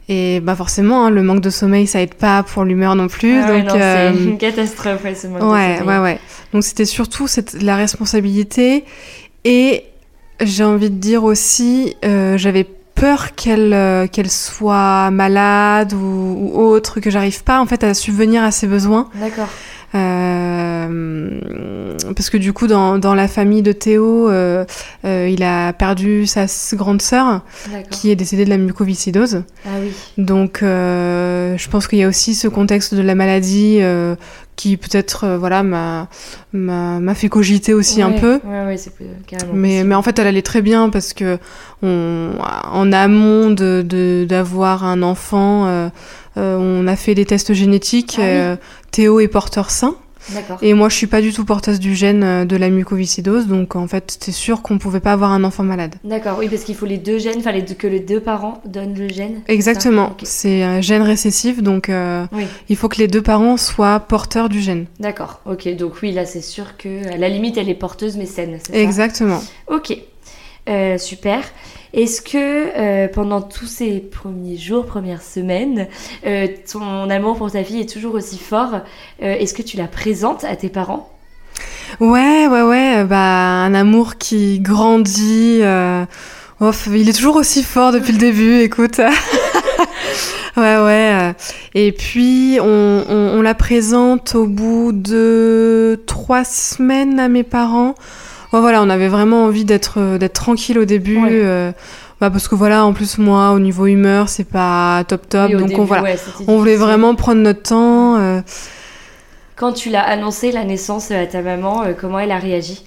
[0.08, 3.40] Et bah forcément, hein, le manque de sommeil, ça aide pas pour l'humeur non plus.
[3.40, 5.96] Ah donc euh, c'est une catastrophe, ouais, ce manque de ouais, sommeil.
[5.98, 6.20] ouais, ouais.
[6.52, 8.84] Donc c'était surtout cette, la responsabilité
[9.44, 9.84] et
[10.40, 12.66] j'ai envie de dire aussi, euh, j'avais
[12.96, 17.94] peur qu'elle euh, qu'elle soit malade ou, ou autre, que j'arrive pas en fait à
[17.94, 19.08] subvenir à ses besoins.
[19.14, 19.48] D'accord.
[19.94, 21.40] Euh,
[22.14, 24.64] parce que du coup, dans, dans la famille de Théo, euh,
[25.04, 27.88] euh, il a perdu sa grande sœur D'accord.
[27.90, 29.44] qui est décédée de la mucoviscidose.
[29.64, 29.92] Ah oui.
[30.18, 34.16] Donc, euh, je pense qu'il y a aussi ce contexte de la maladie euh,
[34.56, 36.08] qui peut-être, euh, voilà, m'a
[36.52, 38.40] m'a m'a fait cogiter aussi un peu.
[38.44, 38.90] Ouais, ouais, c'est
[39.26, 39.52] carrément.
[39.54, 39.88] Mais, possible.
[39.88, 41.38] mais en fait, elle allait très bien parce que
[41.82, 42.30] on,
[42.72, 45.88] en amont de de- d'avoir un enfant, euh,
[46.38, 48.16] euh, on a fait des tests génétiques.
[48.18, 48.28] Ah oui.
[48.28, 48.56] euh,
[48.90, 49.94] Théo est porteur sain.
[50.62, 53.76] Et moi, je suis pas du tout porteuse du gène euh, de la mucoviscidose, donc
[53.76, 55.96] en fait, c'était sûr qu'on pouvait pas avoir un enfant malade.
[56.04, 59.08] D'accord, oui, parce qu'il faut les deux gènes, enfin que les deux parents donnent le
[59.08, 59.42] gène.
[59.46, 63.56] c'est Exactement, c'est un gène récessif, donc euh, Oui, il faut que les deux parents
[63.56, 64.86] soient porteurs du gène.
[65.00, 65.40] d'accord.
[65.46, 68.58] Ok, donc oui, là c'est sûr que à la limite elle est porteuse mais saine.
[68.64, 68.78] c'est ça?
[68.78, 69.42] Exactement.
[69.68, 69.96] Ok,
[70.68, 71.42] Euh, super.
[71.96, 72.36] Est-ce que
[72.76, 75.88] euh, pendant tous ces premiers jours, premières semaines,
[76.26, 78.80] euh, ton amour pour ta fille est toujours aussi fort
[79.22, 81.10] Euh, Est-ce que tu la présentes à tes parents?
[82.00, 83.16] Ouais, ouais, ouais, bah
[83.64, 85.60] un amour qui grandit.
[85.62, 86.04] euh,
[86.92, 88.98] il est toujours aussi fort depuis le début, écoute.
[90.58, 91.34] ouais, ouais.
[91.74, 97.94] Et puis, on, on, on la présente au bout de trois semaines à mes parents.
[98.52, 101.18] Bon, voilà, on avait vraiment envie d'être euh, d'être tranquille au début.
[101.22, 101.28] Ouais.
[101.32, 101.72] euh,
[102.20, 105.50] bah, parce que voilà, en plus, moi, au niveau humeur, c'est pas top top.
[105.50, 106.16] Oui, donc, début, on, voilà, ouais,
[106.48, 108.16] on voulait vraiment prendre notre temps.
[108.16, 108.40] euh,
[109.56, 112.84] Quand tu l'as annoncé la naissance à ta maman, euh, comment elle a réagi?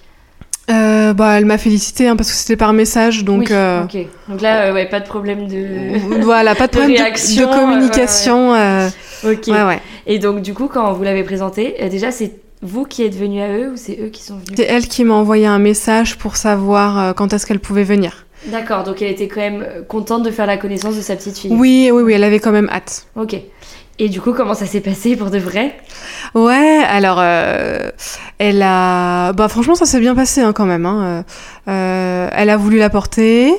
[0.71, 3.81] Euh, bah, elle m'a félicité hein, parce que c'était par message, donc Oui, euh.
[4.27, 6.21] Donc là, euh, ouais, pas de problème de.
[6.23, 8.49] voilà, pas de de problème réaction, de communication.
[8.51, 9.47] ok.
[9.47, 9.79] ouais, ouais.
[10.07, 13.51] Et donc du coup, quand vous l'avez présenté, déjà c'est vous qui êtes venu à
[13.57, 16.35] eux ou c'est eux qui sont venus C'est elle qui m'a envoyé un message pour
[16.35, 18.25] savoir euh, quand est-ce qu'elle pouvait venir.
[18.47, 21.37] D'accord, donc elle était quand même euh, contente de faire la connaissance de sa petite
[21.37, 21.51] fille.
[21.53, 23.07] Oui, oui, oui, elle avait quand même hâte.
[23.15, 23.35] Ok.
[24.01, 25.75] Et du coup, comment ça s'est passé pour de vrai?
[26.33, 27.91] Ouais, alors euh,
[28.37, 30.85] elle a, bah franchement ça s'est bien passé hein, quand même.
[30.85, 31.03] Hein.
[31.03, 31.23] Euh,
[31.71, 33.51] euh, elle a voulu la porter.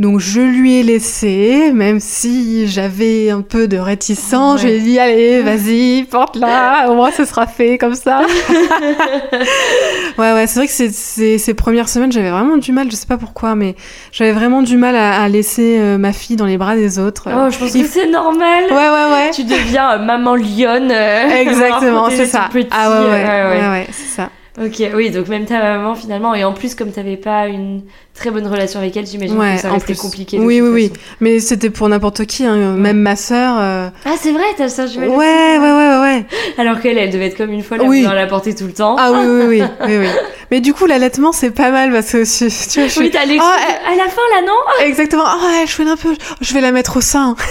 [0.00, 4.80] Donc je lui ai laissé, même si j'avais un peu de réticence, je lui ai
[4.80, 8.22] dit allez vas-y porte-la, au moins ce sera fait comme ça.
[10.18, 13.18] ouais ouais c'est vrai que ces premières semaines j'avais vraiment du mal, je sais pas
[13.18, 13.76] pourquoi, mais
[14.10, 17.28] j'avais vraiment du mal à, à laisser euh, ma fille dans les bras des autres.
[17.28, 18.64] Oh, je pense Il que c'est normal.
[18.70, 19.30] Ouais ouais ouais.
[19.32, 20.90] Tu deviens euh, maman lionne.
[20.90, 22.48] euh, Exactement, c'est ça.
[22.52, 24.30] petit, Ah ouais ouais, ouais, ouais, c'est ça.
[24.56, 27.82] Ok, oui, donc même ta maman finalement, et en plus comme t'avais pas une
[28.14, 30.38] très bonne relation avec elle, j'imagine Ouais, que ça restait compliqué.
[30.38, 30.92] Oui, oui, oui.
[31.20, 32.54] Mais c'était pour n'importe qui, hein.
[32.76, 33.56] même ma sœur.
[33.58, 36.26] euh, Ah c'est vrai, t'as ça, je Ouais, ouais, ouais, ouais, ouais.
[36.56, 38.02] Alors qu'elle, elle devait être comme une folle, elle Oui.
[38.02, 38.94] la porter tout le temps.
[38.96, 40.06] Ah oui, oui, oui, oui, oui.
[40.52, 42.44] Mais du coup, l'allaitement, c'est pas mal parce que tu
[42.80, 43.10] vois, je oui, suis...
[43.10, 43.42] t'as l'excuse.
[43.42, 44.52] Ah, À la fin là, non
[44.86, 45.24] Exactement.
[45.26, 46.14] Ah ouais, je fais un peu.
[46.40, 47.34] Je vais la mettre au sein.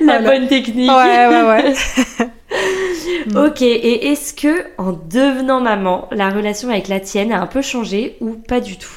[0.00, 0.38] La Voilà.
[0.38, 0.90] bonne technique.
[0.90, 1.74] Ouais, ouais, ouais.
[3.34, 7.62] Ok, et est-ce que en devenant maman, la relation avec la tienne a un peu
[7.62, 8.90] changé ou pas du tout?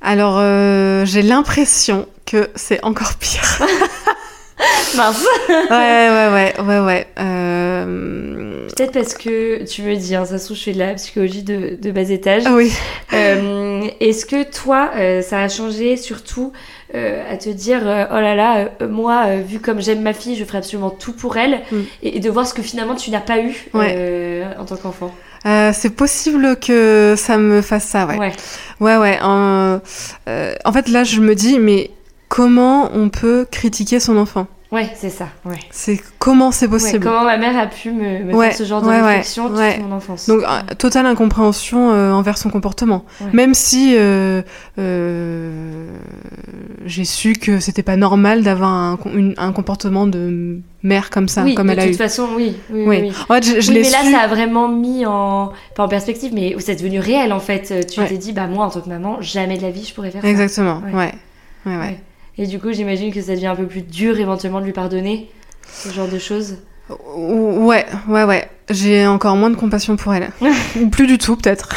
[0.00, 3.42] Alors, euh, j'ai l'impression que c'est encore pire.
[4.96, 5.24] Mince.
[5.48, 7.06] ouais, ouais, ouais, ouais, ouais.
[7.18, 8.68] Euh...
[8.76, 11.42] Peut-être parce que tu me dis, hein, ça se trouve, je fais de la psychologie
[11.42, 12.42] de, de bas étage.
[12.46, 12.72] Ah oui.
[13.12, 16.52] Euh, Est-ce que toi, euh, ça a changé surtout
[16.94, 20.36] à te dire, euh, oh là là, euh, moi, euh, vu comme j'aime ma fille,
[20.36, 21.76] je ferai absolument tout pour elle, Mm.
[22.02, 23.94] et, et de voir ce que finalement tu n'as pas eu Ouais.
[23.96, 25.12] euh, en tant qu'enfant.
[25.46, 28.18] Euh, c'est possible que ça me fasse ça, ouais.
[28.18, 28.32] Ouais.
[28.80, 29.18] Ouais, ouais.
[29.22, 29.80] En,
[30.28, 31.90] euh, en fait, là, je me dis, mais
[32.28, 34.46] comment on peut critiquer son enfant?
[34.70, 35.28] Ouais, c'est ça.
[35.46, 35.56] Ouais.
[35.70, 38.64] C'est comment c'est Ouais, possible comment ma mère a pu me, me Ouais, faire ce
[38.64, 39.76] genre de ouais, ouais, réflexion ouais.
[39.76, 40.26] toute mon enfance.
[40.28, 43.06] Donc, euh, totale incompréhension euh, envers son comportement.
[43.22, 43.28] Ouais.
[43.32, 44.42] Même si euh,
[44.78, 45.90] euh,
[46.84, 51.68] j'ai su que c'était pas normal d'avoir un, comportement de mère comme ça, oui, comme
[51.68, 51.96] de elle a toute eu.
[51.96, 52.54] façon, oui.
[52.70, 52.98] oui, Oui.
[53.04, 53.12] oui.
[53.28, 54.12] En fait, je, je Oui, mais là, su.
[54.12, 55.50] ça a vraiment mis en.
[55.76, 57.86] Pas en perspective, mais c'est devenu réel en fait.
[57.88, 58.06] Tu Ouais.
[58.08, 60.20] t'es dit, bah moi en tant que maman, jamais de la vie je pourrais faire
[60.22, 60.28] ça.
[60.28, 60.92] Exactement, Ouais.
[60.94, 61.14] ouais.
[61.66, 61.78] Ouais, ouais.
[61.78, 62.00] Ouais.
[62.38, 65.28] Et du coup, j'imagine que ça devient un peu plus dur éventuellement de lui pardonner
[65.72, 66.58] ce genre de choses.
[66.88, 68.48] Ouais, ouais, ouais.
[68.70, 70.30] J'ai encore moins de compassion pour elle.
[70.80, 71.68] Ou plus du tout, peut-être.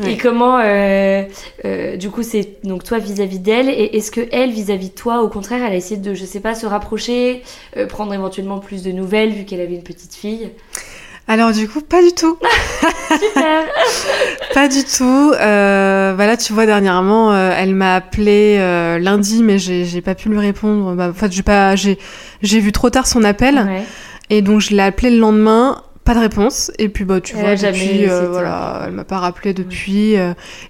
[0.00, 0.12] Ouais.
[0.12, 1.24] Et comment, euh,
[1.64, 5.22] euh, du coup, c'est donc toi vis-à-vis d'elle, et est-ce que elle vis-à-vis de toi,
[5.22, 7.42] au contraire, elle a essayé de, je sais pas, se rapprocher,
[7.76, 10.50] euh, prendre éventuellement plus de nouvelles vu qu'elle avait une petite fille?
[11.28, 12.38] Alors, du coup, pas du tout.
[13.20, 13.64] Super.
[14.54, 15.32] Pas du tout.
[15.38, 20.14] Euh, bah là, tu vois, dernièrement, euh, elle m'a appelé euh, lundi, mais j'ai pas
[20.14, 20.94] pu lui répondre.
[20.94, 21.98] Bah, en fait, j'ai pas, j'ai,
[22.42, 23.84] j'ai vu trop tard son appel, Ouais.
[24.30, 25.82] et donc je l'ai appelé le lendemain.
[26.04, 26.70] Pas de réponse.
[26.78, 30.16] Et puis, bah, tu Elle vois, depuis, euh, voilà, elle m'a pas rappelé depuis.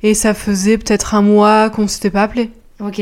[0.02, 2.50] et ça faisait peut-être un mois qu'on s'était pas appelé.
[2.80, 3.00] Ok.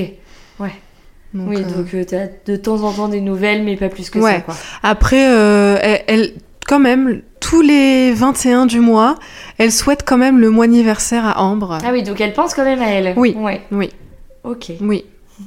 [1.34, 4.24] Donc, oui, donc euh, de temps en temps des nouvelles, mais pas plus que ça,
[4.24, 4.42] Ouais.
[4.46, 4.54] quoi.
[4.82, 6.32] Après, euh, elle, elle-
[6.66, 9.16] quand même, tous les 21 du mois,
[9.58, 11.78] elle souhaite quand même le mois anniversaire à Ambre.
[11.84, 13.14] Ah oui, donc elle pense quand même à elle.
[13.16, 13.34] Oui.
[13.38, 13.62] Ouais.
[13.70, 13.90] Oui,
[14.44, 14.72] Ok.
[14.80, 15.04] oui.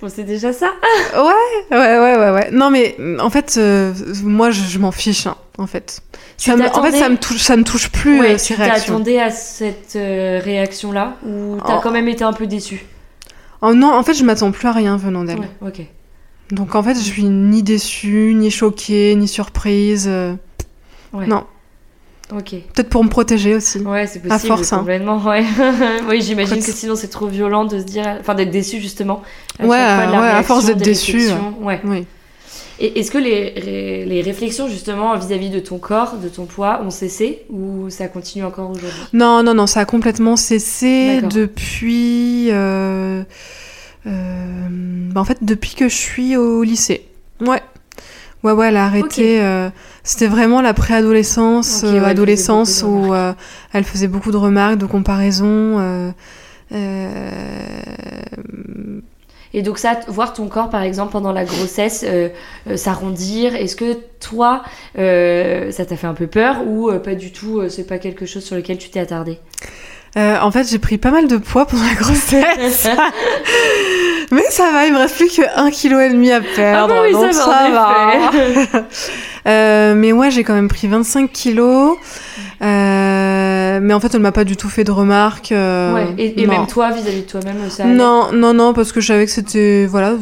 [0.00, 0.70] Bon, c'est déjà ça.
[1.14, 2.48] Ouais, ouais, ouais, ouais, ouais.
[2.52, 3.92] Non, mais en fait, euh,
[4.24, 6.00] moi, je, je m'en fiche, hein, en fait.
[6.38, 8.60] Ça me, en fait, ça me touche, ça me touche plus ouais, euh, ces tu
[8.62, 8.94] réactions.
[8.94, 11.80] t'attendais à cette euh, réaction-là ou t'as Oh.
[11.82, 12.86] quand même été un peu déçue?
[13.60, 15.40] Oh, non, en fait, je m'attends plus à rien venant d'elle.
[15.40, 15.82] Ouais, ok.
[16.50, 20.06] Donc, en fait, je suis ni déçue, ni choquée, ni surprise.
[20.08, 20.34] euh,
[21.12, 21.26] Ouais.
[21.26, 21.44] Non.
[22.32, 22.50] Ok.
[22.72, 23.78] Peut-être pour me protéger aussi.
[23.80, 24.32] Ouais, c'est possible.
[24.32, 24.84] À force, hein.
[24.86, 25.44] Ouais.
[26.08, 29.22] oui, j'imagine que sinon c'est trop violent de se dire, enfin d'être déçu justement.
[29.58, 31.54] à Ouais, chaque fois de la ouais, à force d'être des déçu, réflexions.
[31.62, 31.80] Ouais.
[31.84, 32.06] Oui.
[32.78, 36.90] Et est-ce que les, les réflexions justement vis-à-vis de ton corps, de ton poids, ont
[36.90, 39.00] cessé ou ça continue encore aujourd'hui?
[39.12, 42.48] Non, non, non, ça a complètement cessé depuis.
[42.52, 43.22] euh,
[44.04, 47.06] bah, en fait, depuis que je suis au lycée.
[47.40, 47.62] Ouais.
[48.42, 49.42] Ouais, ouais, elle a arrêté.
[49.42, 49.68] euh,
[50.02, 53.34] C'était vraiment la préadolescence, Ok, euh, ouais, faisait adolescence où euh,
[53.74, 55.78] elle faisait beaucoup de remarques, de comparaisons.
[55.78, 56.10] euh,
[56.72, 57.30] euh,
[59.52, 62.28] Et donc ça, voir ton corps par exemple pendant la grossesse euh,
[62.68, 64.62] euh, s'arrondir, est-ce que toi,
[64.98, 67.98] euh, ça t'a fait un peu peur ou euh, pas du tout, euh, c'est pas
[67.98, 69.38] quelque chose sur lequel tu t'es attardé
[70.16, 72.88] euh, en fait, j'ai pris pas mal de poids pendant la grossesse.
[74.32, 76.94] Mais ça va, il me reste plus que 1,5 kg à perdre.
[76.96, 78.82] Ah oui, donc ça va, ça va.
[79.48, 81.96] Euh, mais ouais, j'ai quand même pris 25 kilos.
[82.60, 85.50] Euh, mais en fait, elle m'a pas du tout fait de remarques.
[85.50, 86.14] euh, ouais.
[86.18, 86.52] Et, et non.
[86.52, 89.86] même toi, vis-à-vis de toi-même, ça Non, non, non, parce que je savais que c'était.
[89.88, 90.12] Voilà.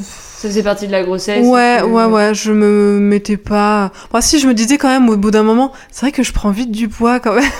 [0.41, 3.91] Ça faisait partie de la grossesse Ouais, que- ouais, ouais, je me mettais pas.
[4.13, 6.33] Bon, si, je me disais quand même au bout d'un moment, c'est vrai que je
[6.33, 7.45] prends vite du poids quand même.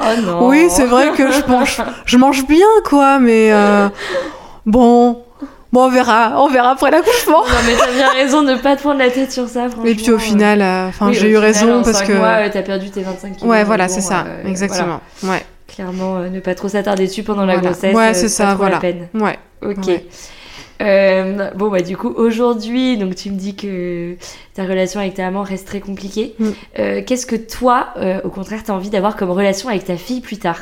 [0.00, 3.50] Oh non Oui, c'est vrai que je mange, je mange bien, quoi, mais.
[3.52, 3.88] euh,
[4.66, 5.22] Bon.
[5.72, 7.44] Bon, on verra, on verra après l'accouchement.
[7.44, 9.84] Non mais t'as bien raison de pas te prendre la tête sur ça, franchement.
[9.84, 12.12] Et puis au final, euh, enfin, Oui, j'ai eu final, raison en parce que.
[12.12, 13.50] euh, t'as perdu tes 25 kilos.
[13.50, 15.00] ouais, voilà, bon, c'est ça, euh, exactement.
[15.22, 15.42] voilà.
[15.68, 17.94] Clairement, euh, ne pas trop s'attarder dessus pendant la grossesse.
[17.94, 18.74] Ouais, euh, c'est ça, trop voilà.
[18.76, 19.08] La peine.
[19.14, 19.74] Ouais, ouais.
[19.78, 19.86] Ok.
[19.86, 20.04] Ouais.
[20.82, 24.16] Euh, bon bah du coup aujourd'hui donc tu me dis que
[24.54, 26.34] ta relation avec ta maman reste très compliquée.
[26.38, 26.48] Mm.
[26.78, 30.20] Euh, Qu'est-ce que toi euh, au contraire t'as envie d'avoir comme relation avec ta fille
[30.20, 30.58] plus tard?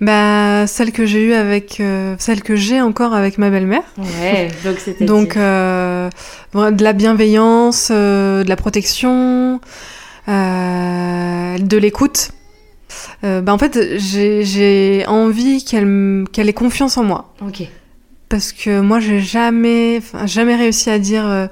[0.00, 1.82] Bah, celle que j'ai eue avec.
[2.18, 3.84] celle que j'ai encore avec ma belle-mère.
[3.98, 6.10] Ouais donc c'était Donc, de
[6.84, 9.60] la bienveillance, de la protection,
[10.26, 12.30] de l'écoute.
[13.22, 17.34] bah en fait, j'ai envie qu'elle qu'elle ait confiance en moi.
[17.46, 17.68] Ok.
[18.30, 21.48] Parce que moi, j'ai jamais, jamais réussi à dire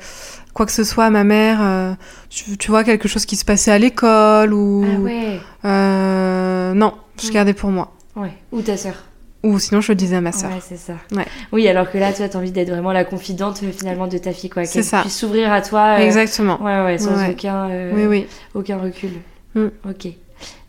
[0.54, 1.96] quoi que ce soit à ma mère.
[2.30, 4.86] Tu, tu, vois quelque chose qui se passait à l'école ou.
[4.86, 6.74] Ah ouais.
[6.74, 7.32] non, je mm.
[7.32, 7.92] gardais pour moi.
[8.16, 8.32] Ouais.
[8.52, 8.94] Ou ta sœur.
[9.44, 10.50] Ou sinon, je le disais à ma soeur.
[10.50, 10.94] Ouais, c'est ça.
[11.12, 11.24] Ouais.
[11.52, 14.32] Oui, alors que là, tu as envie d'être vraiment la confidente euh, finalement de ta
[14.32, 14.64] fille, quoi.
[14.64, 15.98] Qu'elle puisse s'ouvrir à toi.
[15.98, 16.60] Euh, Exactement.
[16.60, 18.26] Ouais, ouais, sans aucun, euh, oui, oui.
[18.54, 19.10] aucun recul.
[19.54, 19.66] Mm.
[19.88, 20.08] Ok.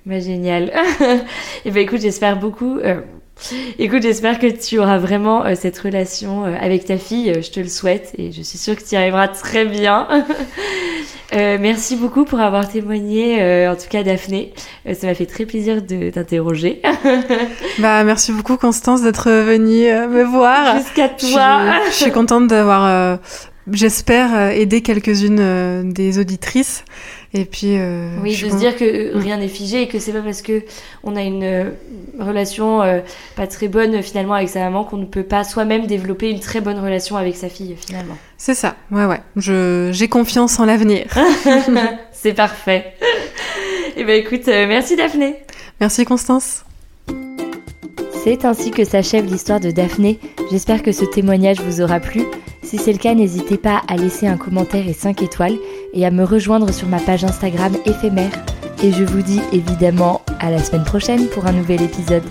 [0.05, 0.72] Bah, génial.
[1.01, 1.20] Et
[1.66, 2.80] eh ben, écoute, j'espère beaucoup.
[3.78, 7.34] Écoute, j'espère que tu auras vraiment cette relation avec ta fille.
[7.42, 10.08] je te le souhaite et je suis sûre que tu y arriveras très bien.
[11.36, 14.52] Euh, merci beaucoup pour avoir témoigné, euh, en tout cas Daphné.
[14.88, 16.82] Euh, ça m'a fait très plaisir de t'interroger.
[17.80, 20.78] bah merci beaucoup Constance d'être venue me voir.
[20.78, 21.76] Jusqu'à toi.
[21.86, 23.20] Je, je, suis contente d'avoir,
[23.72, 26.84] j'espère, aidé quelques-unes des auditrices.
[27.34, 27.77] Et puis.
[27.77, 30.63] Euh, oui, de se dire que rien n'est figé et que c'est pas parce que
[31.03, 31.69] on a une euh,
[32.19, 32.99] relation euh,
[33.36, 36.61] pas très bonne finalement avec sa maman qu'on ne peut pas soi-même développer une très
[36.61, 38.17] bonne relation avec sa fille finalement.
[38.38, 38.75] C'est ça.
[38.91, 39.21] Ouais, ouais.
[39.36, 41.05] Je j'ai confiance en l'avenir.
[42.11, 42.93] c'est parfait.
[43.95, 45.36] et eh ben écoute, merci Daphné.
[45.80, 46.65] Merci Constance.
[48.23, 50.19] C'est ainsi que s'achève l'histoire de Daphné.
[50.51, 52.23] J'espère que ce témoignage vous aura plu.
[52.63, 55.57] Si c'est le cas, n'hésitez pas à laisser un commentaire et 5 étoiles
[55.94, 58.32] et à me rejoindre sur ma page Instagram éphémère.
[58.84, 62.24] Et je vous dis évidemment à la semaine prochaine pour un nouvel épisode.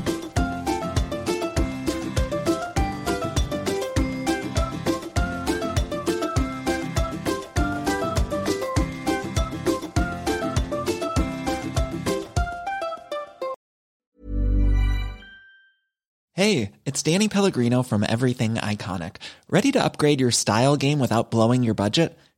[16.34, 19.16] Hey, it's Danny Pellegrino from Everything Iconic.
[19.50, 22.16] Ready to upgrade your style game without blowing your budget?